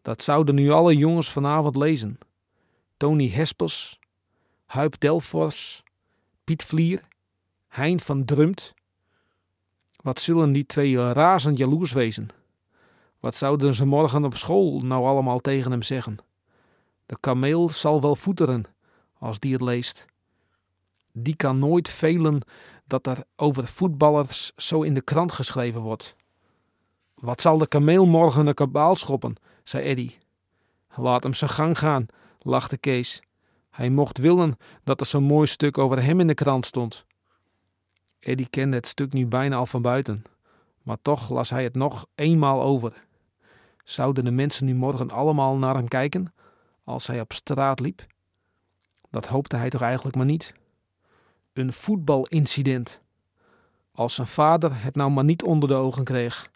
[0.03, 2.19] Dat zouden nu alle jongens vanavond lezen.
[2.97, 3.99] Tony Hespers,
[4.65, 5.83] Huip Delfors,
[6.45, 7.09] Piet Vlier,
[7.69, 8.75] Hein van Drumt.
[10.03, 12.29] Wat zullen die twee razend jaloers wezen?
[13.21, 16.17] Wat zouden ze morgen op school nou allemaal tegen hem zeggen?
[17.07, 18.65] De kameel zal wel voeteren
[19.19, 20.07] als die het leest.
[21.13, 22.41] Die kan nooit velen
[22.87, 26.17] dat er over voetballers zo in de krant geschreven wordt.
[27.15, 30.11] Wat zal de kameel morgen een kabaal schoppen, zei Eddy.
[30.97, 32.07] Laat hem zijn gang gaan,
[32.39, 33.23] lachte Kees.
[33.71, 37.05] Hij mocht willen dat er zo'n mooi stuk over hem in de krant stond.
[38.23, 40.25] Eddy kende het stuk nu bijna al van buiten,
[40.83, 43.05] maar toch las hij het nog eenmaal over.
[43.85, 46.35] Zouden de mensen nu morgen allemaal naar hem kijken
[46.85, 48.07] als hij op straat liep?
[49.11, 50.55] Dat hoopte hij toch eigenlijk maar niet.
[51.53, 53.01] Een voetbalincident.
[53.93, 56.51] Als zijn vader het nou maar niet onder de ogen kreeg.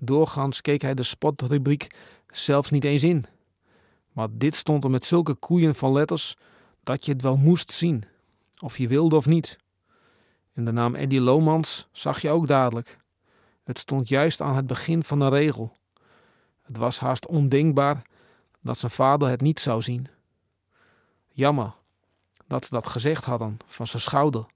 [0.00, 1.94] Doorgaans keek hij de spotrubriek
[2.26, 3.24] zelfs niet eens in.
[4.12, 6.36] Maar dit stond er met zulke koeien van letters
[6.82, 8.04] dat je het wel moest zien,
[8.58, 9.60] of je wilde of niet.
[10.52, 12.98] En de naam Eddie Lomans zag je ook dadelijk.
[13.64, 15.76] Het stond juist aan het begin van de regel.
[16.62, 18.02] Het was haast ondenkbaar
[18.60, 20.08] dat zijn vader het niet zou zien.
[21.28, 21.74] Jammer
[22.46, 24.46] dat ze dat gezegd hadden van zijn schouder.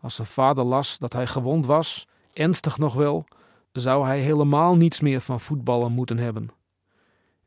[0.00, 3.24] Als zijn vader las dat hij gewond was, ernstig nog wel,
[3.72, 6.50] zou hij helemaal niets meer van voetballen moeten hebben.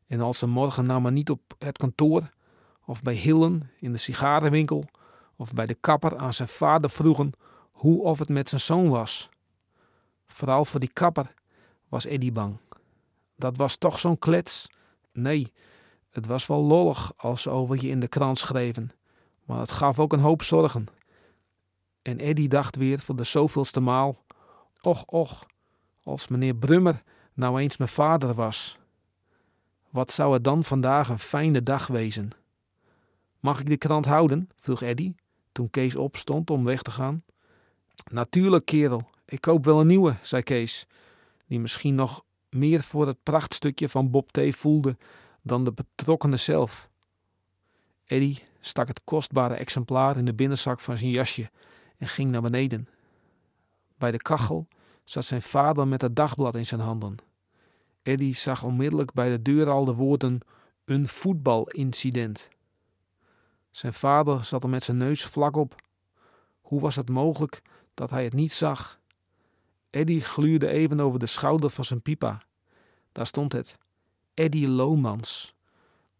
[0.06, 2.28] En als ze morgen nou maar niet op het kantoor,
[2.84, 4.84] of bij Hillen in de sigarenwinkel,
[5.36, 7.32] of bij de kapper aan zijn vader vroegen
[7.78, 9.28] hoe of het met zijn zoon was.
[10.26, 11.34] Vooral voor die kapper
[11.88, 12.56] was Eddie bang.
[13.36, 14.70] Dat was toch zo'n klets?
[15.12, 15.52] Nee,
[16.10, 18.90] het was wel lollig als ze over je in de krant schreven,
[19.44, 20.86] maar het gaf ook een hoop zorgen.
[22.02, 24.24] En Eddie dacht weer voor de zoveelste maal:
[24.80, 25.46] Och, och,
[26.02, 27.02] als meneer Brummer
[27.34, 28.78] nou eens mijn vader was.
[29.90, 32.30] Wat zou het dan vandaag een fijne dag wezen?
[33.40, 34.50] Mag ik de krant houden?
[34.56, 35.14] vroeg Eddy
[35.52, 37.22] toen Kees opstond om weg te gaan.
[38.10, 39.10] Natuurlijk, kerel.
[39.24, 40.86] Ik koop wel een nieuwe, zei Kees,
[41.46, 44.40] die misschien nog meer voor het prachtstukje van Bob T.
[44.50, 44.96] voelde
[45.42, 46.90] dan de betrokkenen zelf.
[48.04, 51.50] Eddy stak het kostbare exemplaar in de binnenzak van zijn jasje
[51.96, 52.88] en ging naar beneden.
[53.98, 54.68] Bij de kachel
[55.04, 57.16] zat zijn vader met het dagblad in zijn handen.
[58.02, 60.40] Eddie zag onmiddellijk bij de deur al de woorden
[60.84, 62.48] een voetbalincident.
[63.70, 65.74] Zijn vader zat er met zijn neus vlak op.
[66.60, 67.62] Hoe was het mogelijk
[67.98, 69.00] dat hij het niet zag?
[69.90, 72.42] Eddie gluurde even over de schouder van zijn pipa.
[73.12, 73.78] Daar stond het.
[74.34, 75.54] Eddie Lomans.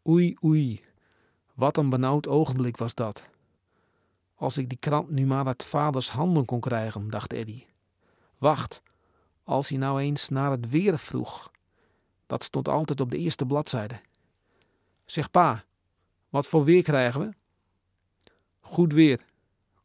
[0.09, 0.85] Oei, oei.
[1.55, 3.29] Wat een benauwd ogenblik was dat.
[4.35, 7.67] Als ik die krant nu maar uit vaders handen kon krijgen, dacht Eddie.
[8.39, 8.83] Wacht,
[9.45, 11.51] als hij nou eens naar het weer vroeg.
[12.27, 14.01] Dat stond altijd op de eerste bladzijde.
[15.05, 15.65] Zeg pa,
[16.29, 17.31] wat voor weer krijgen we?
[18.61, 19.25] Goed weer,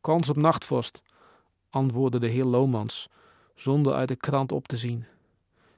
[0.02, 1.04] kans op nachtvorst,
[1.74, 3.10] antwoordde de heer Lomans,
[3.56, 5.06] zonder uit de krant op te zien.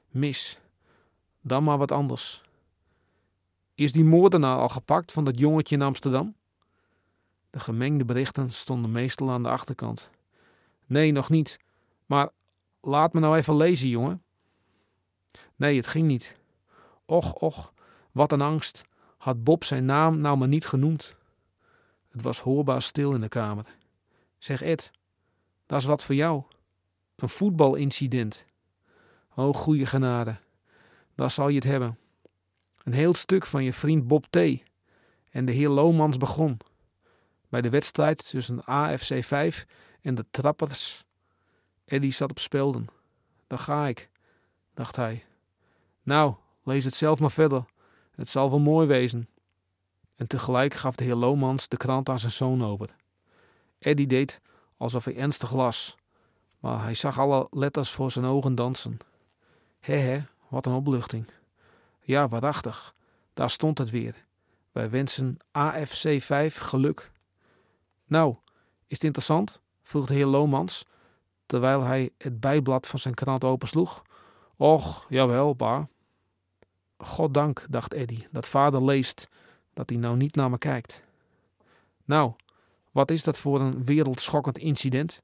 [0.08, 0.60] Mis,
[1.40, 2.42] dan maar wat anders.
[3.74, 6.34] Is die moordenaar al gepakt van dat jongetje in Amsterdam?
[7.50, 10.10] De gemengde berichten stonden meestal aan de achterkant.
[10.86, 11.58] Nee, nog niet.
[12.06, 12.30] Maar
[12.86, 14.22] Laat me nou even lezen, jongen.
[15.56, 16.36] Nee, het ging niet.
[17.04, 17.72] Och, och,
[18.12, 18.84] Wat een angst.
[19.16, 21.16] Had Bob zijn naam nou maar niet genoemd.
[22.10, 23.66] Het was hoorbaar stil in de kamer.
[24.38, 24.90] Zeg Ed,
[25.66, 26.42] dat is wat voor jou.
[27.16, 28.46] Een voetbalincident.
[29.34, 30.38] O, goeie genade.
[31.14, 31.98] Daar zal je het hebben.
[32.82, 34.36] Een heel stuk van je vriend Bob T.
[35.30, 36.58] En de heer Lomans begon.
[37.48, 39.66] Bij de wedstrijd tussen AFC 5
[40.00, 41.04] en de Trappers.
[41.84, 42.86] Eddie zat op spelden.
[43.46, 44.10] Daar ga ik,
[44.74, 45.24] dacht hij.
[46.02, 47.64] Nou, lees het zelf maar verder.
[48.14, 49.28] Het zal wel mooi wezen.
[50.16, 52.96] En tegelijk gaf de heer Lomans de krant aan zijn zoon over.
[53.78, 54.40] Eddie deed
[54.76, 55.96] alsof hij ernstig las,
[56.60, 58.98] maar hij zag alle letters voor zijn ogen dansen.
[59.80, 61.26] Hé hé, wat een opluchting.
[62.00, 62.94] Ja, waarachtig,
[63.34, 64.24] daar stond het weer.
[64.72, 67.10] Wij wensen AFC 5 geluk.
[68.06, 68.36] Nou,
[68.86, 69.60] is het interessant?
[69.82, 70.84] vroeg de heer Lomans,
[71.46, 74.02] terwijl hij het bijblad van zijn krant opensloeg.
[74.56, 75.88] Och, jawel, pa.
[76.98, 79.28] Goddank, dacht Eddy, dat vader leest,
[79.74, 81.02] dat hij nou niet naar me kijkt.
[82.04, 82.32] Nou,
[82.96, 85.20] wat is dat voor een wereldschokkend incident?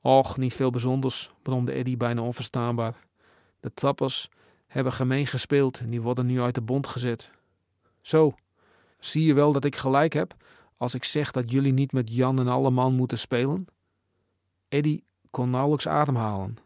[0.00, 3.06] Och, niet veel bijzonders, bromde Eddy bijna onverstaanbaar.
[3.60, 4.28] De trappers
[4.66, 7.30] hebben gemeen gespeeld en die worden nu uit de bond gezet.
[8.02, 8.34] Zo,
[8.98, 10.34] zie je wel dat ik gelijk heb
[10.76, 13.66] als ik zeg dat jullie niet met Jan en Alleman moeten spelen?
[14.68, 16.56] Eddy kon nauwelijks ademhalen.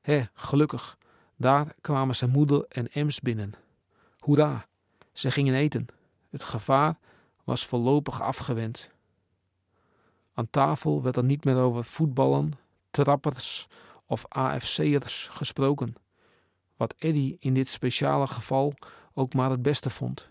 [0.00, 0.98] Hé, gelukkig,
[1.36, 3.52] daar kwamen zijn moeder en Ems binnen.
[4.18, 4.66] Hoera,
[5.12, 5.86] ze gingen eten.
[6.30, 6.98] Het gevaar
[7.44, 8.94] was voorlopig afgewend.
[10.36, 12.52] Aan tafel werd er niet meer over voetballen,
[12.90, 13.66] trappers
[14.06, 15.94] of AFC'ers gesproken.
[16.76, 18.74] Wat Eddy in dit speciale geval
[19.14, 20.28] ook maar het beste vond.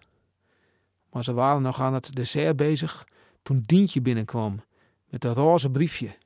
[1.12, 3.08] Maar ze waren nog aan het dessert bezig
[3.43, 4.62] toen Dientje binnenkwam
[5.10, 6.18] met een roze briefje.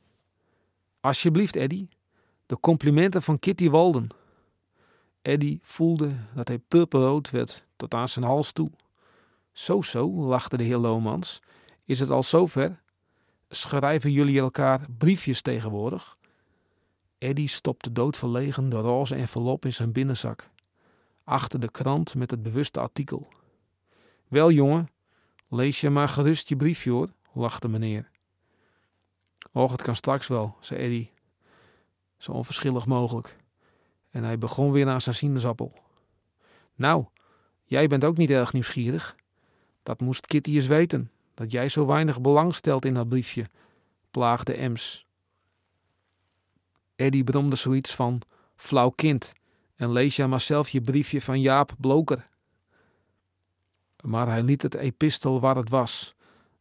[1.00, 1.88] Alsjeblieft, Eddy,
[2.46, 4.08] de complimenten van Kitty Walden.
[5.22, 8.72] Eddy voelde dat hij purperrood werd tot aan zijn hals toe.
[9.52, 11.42] Zo zo, lachte de heer Lomans.
[11.86, 12.82] Is het al zover?
[13.50, 16.18] Schrijven jullie elkaar briefjes tegenwoordig?
[17.18, 20.50] Eddy stopte doodverlegen de roze envelop in zijn binnenzak.
[21.24, 23.28] Achter de krant met het bewuste artikel.
[24.28, 24.90] Wel jongen,
[25.48, 28.10] lees je maar gerust je briefje hoor, lachte meneer.
[29.52, 31.10] Och, het kan straks wel, zei Eddy.
[32.18, 33.38] Zo onverschillig mogelijk.
[34.10, 35.74] En hij begon weer naar zijn sinaasappel.
[36.76, 37.06] Nou,
[37.64, 39.16] jij bent ook niet erg nieuwsgierig.
[39.84, 43.50] Dat moest Kitty eens weten, dat jij zo weinig belang stelt in dat briefje,
[44.12, 45.06] plaagde Ems.
[46.96, 48.22] Eddie bromde zoiets van
[48.56, 49.34] flauw kind
[49.76, 52.24] en lees jij maar zelf je briefje van Jaap Bloker.
[54.04, 56.16] Maar hij liet het epistel waar het was,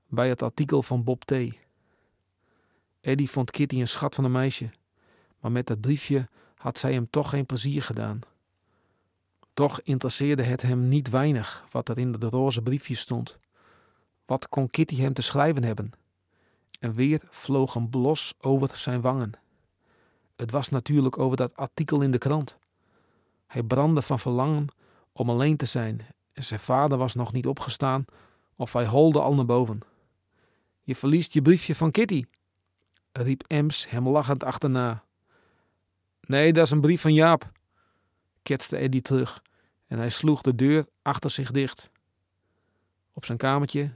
[0.07, 1.33] bij het artikel van Bob T.
[3.01, 4.71] Eddie vond Kitty een schat van een meisje,
[5.41, 8.21] maar met dat briefje had zij hem toch geen plezier gedaan.
[9.55, 13.39] Toch interesseerde het hem niet weinig wat er in de roze briefje stond.
[14.29, 15.93] Wat kon Kitty hem te schrijven hebben?
[16.81, 19.33] En weer vloog een blos over zijn wangen.
[20.37, 22.57] Het was natuurlijk over dat artikel in de krant.
[23.47, 24.67] Hij brandde van verlangen
[25.13, 26.01] om alleen te zijn
[26.33, 28.05] en zijn vader was nog niet opgestaan
[28.57, 29.81] of hij holde al naar boven.
[30.83, 32.25] Je verliest je briefje van Kitty,
[33.13, 35.05] riep Ems hem lachend achterna.
[36.21, 37.53] Nee, dat is een brief van Jaap,
[38.43, 39.43] ketste Eddie terug
[39.87, 41.91] en hij sloeg de deur achter zich dicht.
[43.13, 43.93] Op zijn kamertje,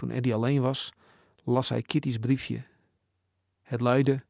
[0.00, 0.92] toen Eddie alleen was,
[1.44, 2.62] las hij Kitty's briefje.
[3.62, 4.22] Het luidde: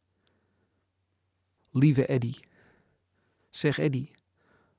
[1.71, 2.41] Lieve Eddie,
[3.49, 4.11] zeg Eddie,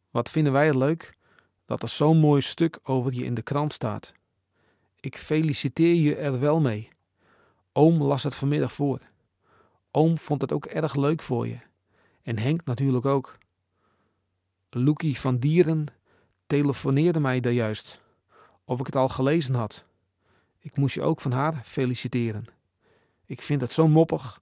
[0.10, 1.18] wat vinden wij het leuk
[1.66, 4.14] dat er zo'n mooi stuk over je in de krant staat.
[5.00, 6.89] Ik feliciteer je er wel mee.
[7.72, 9.00] Oom las het vanmiddag voor.
[9.92, 11.60] Oom vond het ook erg leuk voor je.
[12.24, 13.38] En Henk natuurlijk ook.
[14.70, 15.86] Loekie van Dieren
[16.48, 18.02] telefoneerde mij daar juist.
[18.66, 19.89] Of ik het al gelezen had.
[20.62, 22.45] Ik moest je ook van haar feliciteren.
[23.26, 24.41] Ik vind het zo moppig.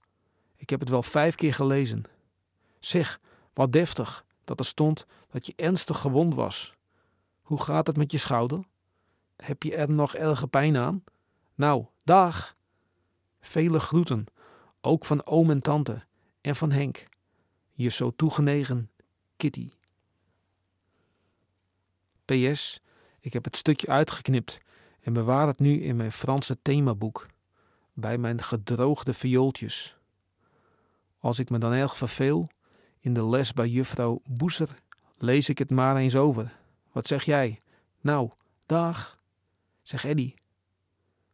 [0.55, 2.03] Ik heb het wel vijf keer gelezen.
[2.80, 3.20] Zeg,
[3.53, 6.76] wat deftig dat er stond dat je ernstig gewond was.
[7.41, 8.63] Hoe gaat het met je schouder?
[9.36, 11.03] Heb je er nog erge pijn aan?
[11.55, 12.57] Nou, dag!
[13.39, 14.26] Vele groeten,
[14.82, 16.05] ook van oom en tante
[16.41, 17.07] en van Henk.
[17.72, 18.91] Je zo toegenegen
[19.38, 19.70] Kitty.
[22.26, 22.82] PS,
[23.20, 24.59] ik heb het stukje uitgeknipt
[25.02, 27.28] en bewaar het nu in mijn Franse themaboek,
[27.93, 29.97] bij mijn gedroogde viooltjes.
[31.20, 32.50] Als ik me dan erg verveel,
[33.00, 34.70] in de les bij juffrouw Boeser,
[35.18, 36.58] lees ik het maar eens over.
[36.91, 37.60] Wat zeg jij?
[38.02, 38.30] Nou,
[38.66, 39.20] dag.
[39.82, 40.34] Zeg Eddy.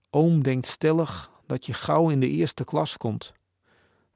[0.09, 3.33] Oom denkt stellig dat je gauw in de eerste klas komt.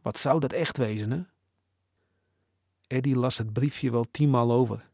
[0.01, 1.21] Wat zou dat echt wezen, hè?
[2.87, 4.89] Eddy las het briefje wel tienmaal over.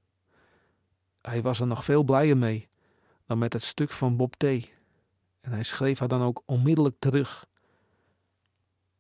[1.22, 2.68] Hij was er nog veel blijer mee
[3.26, 4.44] dan met het stuk van Bob T.
[4.44, 7.48] En hij schreef haar dan ook onmiddellijk terug.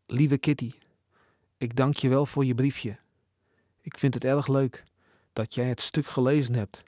[0.05, 0.71] Lieve Kitty,
[1.57, 2.99] ik dank je wel voor je briefje.
[3.81, 4.83] Ik vind het erg leuk
[5.33, 6.83] dat jij het stuk gelezen hebt.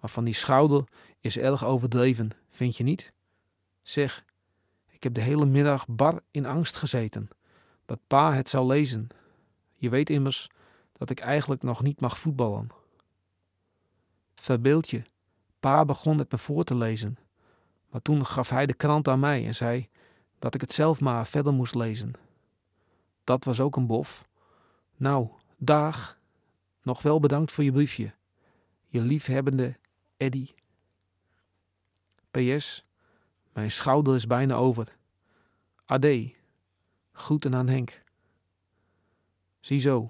[0.00, 0.84] Maar van die schouder
[1.20, 3.12] is erg overdreven, vind je niet?
[3.82, 4.24] Zeg,
[4.88, 7.28] ik heb de hele middag bar in angst gezeten
[7.88, 9.08] dat pa het zou lezen.
[9.74, 10.50] Je weet immers
[10.92, 12.68] dat ik eigenlijk nog niet mag voetballen.
[14.34, 15.02] Verbeeld je,
[15.60, 17.18] pa begon het me voor te lezen.
[17.90, 19.88] Maar toen gaf hij de krant aan mij en zei
[20.38, 22.12] dat ik het zelf maar verder moest lezen.
[23.24, 24.28] Dat was ook een bof.
[24.96, 26.18] Nou, dag.
[26.82, 28.14] Nog wel bedankt voor je briefje.
[28.86, 29.78] Je liefhebbende
[30.16, 30.48] Eddy.
[32.30, 32.86] PS.
[33.52, 34.96] Mijn schouder is bijna over.
[35.84, 36.34] Ade.
[37.12, 38.02] Groeten aan Henk.
[39.60, 40.08] Ziezo,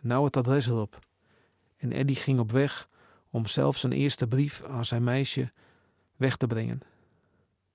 [0.00, 0.98] nou het adres erop.
[1.76, 2.88] En Eddy ging op weg
[3.38, 5.52] om zelf zijn eerste brief aan zijn meisje
[6.16, 6.80] weg te brengen.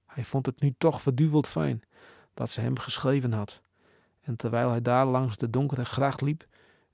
[0.05, 1.81] Hij vond het nu toch verduveld fijn
[2.33, 3.61] dat ze hem geschreven had.
[4.21, 6.45] En terwijl hij daar langs de donkere gracht liep,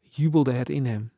[0.01, 1.11] jubelde het in hem.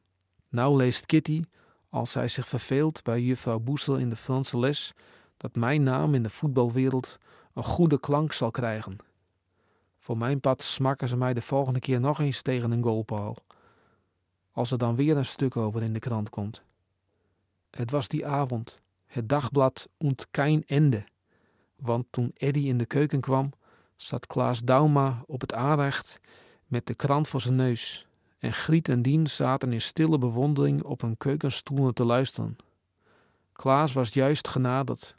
[0.50, 1.44] Nou leest Kitty,
[1.90, 4.94] als zij zich verveelt bij juffrouw Boesel in de Franse les,
[5.38, 7.18] dat mijn naam in de voetbalwereld
[7.54, 8.98] een goede klank zal krijgen.
[10.00, 13.36] Voor mijn pad smakken ze mij de volgende keer nog eens tegen een goalpaal.
[14.52, 16.64] Als er dan weer een stuk over in de krant komt.
[17.72, 21.04] Het was die avond, het dagblad und kein Ende.
[21.76, 23.52] Want toen Eddy in de keuken kwam,
[23.96, 26.20] zat Klaas Dauma op het aanrecht
[26.68, 28.08] met de krant voor zijn neus.
[28.40, 32.58] En Griet en Dien zaten in stille bewondering op hun keukenstoelen te luisteren.
[33.52, 35.16] Klaas was juist genaderd,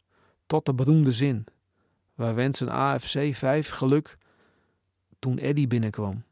[0.46, 1.44] tot de beroemde zin.
[2.14, 4.18] Wij wensen AFC 5 geluk
[5.18, 6.22] toen Eddy binnenkwam.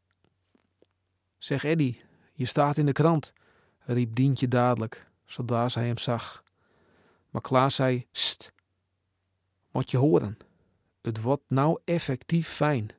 [1.39, 1.97] Zeg Eddy,
[2.33, 3.33] je staat in de krant,
[3.79, 6.43] riep Dientje dadelijk, zodra zij hem zag.
[7.31, 8.53] Maar Klaas zei, st,
[9.71, 10.39] moet je horen.
[11.03, 12.91] Het wordt nou effectief fijn.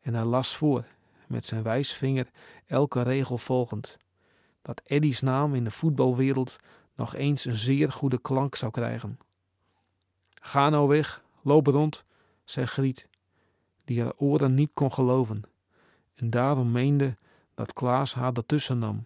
[0.00, 0.84] En hij las voor,
[1.28, 2.30] met zijn wijsvinger
[2.66, 3.98] elke regel volgend,
[4.62, 6.58] dat Eddy's naam in de voetbalwereld
[6.94, 9.18] nog eens een zeer goede klank zou krijgen.
[10.34, 12.04] Ga nou weg, loop rond,
[12.44, 13.08] zei Griet,
[13.84, 15.42] die haar oren niet kon geloven,
[16.14, 17.16] en daarom meende
[17.54, 19.04] dat Klaas haar ertussen nam.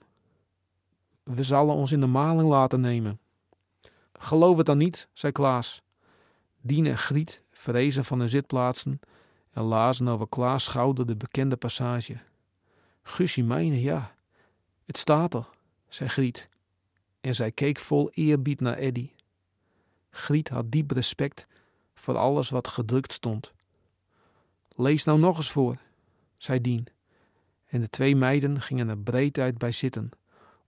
[1.34, 3.20] We zullen ons in de maling laten nemen.
[4.12, 5.82] Geloof het dan niet, zei Klaas.
[6.60, 9.00] Dien en Griet verrezen van hun zitplaatsen
[9.50, 12.16] en lazen over Klaas' schouder de bekende passage.
[13.02, 14.14] Gussie mijne, ja,
[14.84, 15.48] het staat er,
[15.88, 16.48] zei Griet.
[17.20, 19.10] En zij keek vol eerbied naar Eddy.
[20.10, 21.46] Griet had diep respect
[21.94, 23.52] voor alles wat gedrukt stond.
[24.68, 25.76] Lees nou nog eens voor,
[26.36, 26.86] zei Dien.
[27.66, 30.10] En de twee meiden gingen er breed uit bij zitten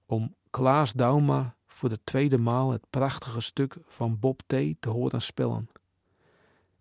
[0.06, 4.54] om Klaas Dauma voor de tweede maal het prachtige stuk van Bob T.
[4.80, 5.68] te horen spellen.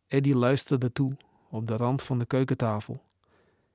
[0.07, 1.17] Eddy luisterde toe
[1.49, 3.03] op de rand van de keukentafel.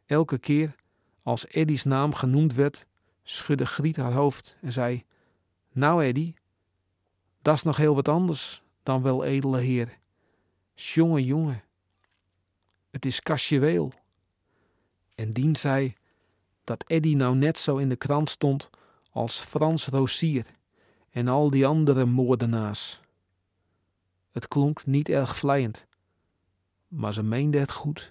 [0.07, 0.75] Elke keer
[1.23, 2.87] als Eddy's naam genoemd werd,
[3.23, 5.05] schudde Griet haar hoofd en zei:
[5.73, 6.35] Nou, Eddy,
[7.43, 9.99] dat is nog heel wat anders dan wel edele heer.
[10.75, 11.65] Jonge, jongen,
[12.91, 13.93] het is casueel.
[15.15, 15.93] En Dien zei
[16.65, 18.71] dat Eddy nou net zo in de krant stond
[19.15, 20.47] als Frans Rosier
[21.11, 23.01] en al die andere moordenaars.
[24.31, 25.87] Het klonk niet erg vleiend,
[26.89, 28.11] maar ze meende het goed.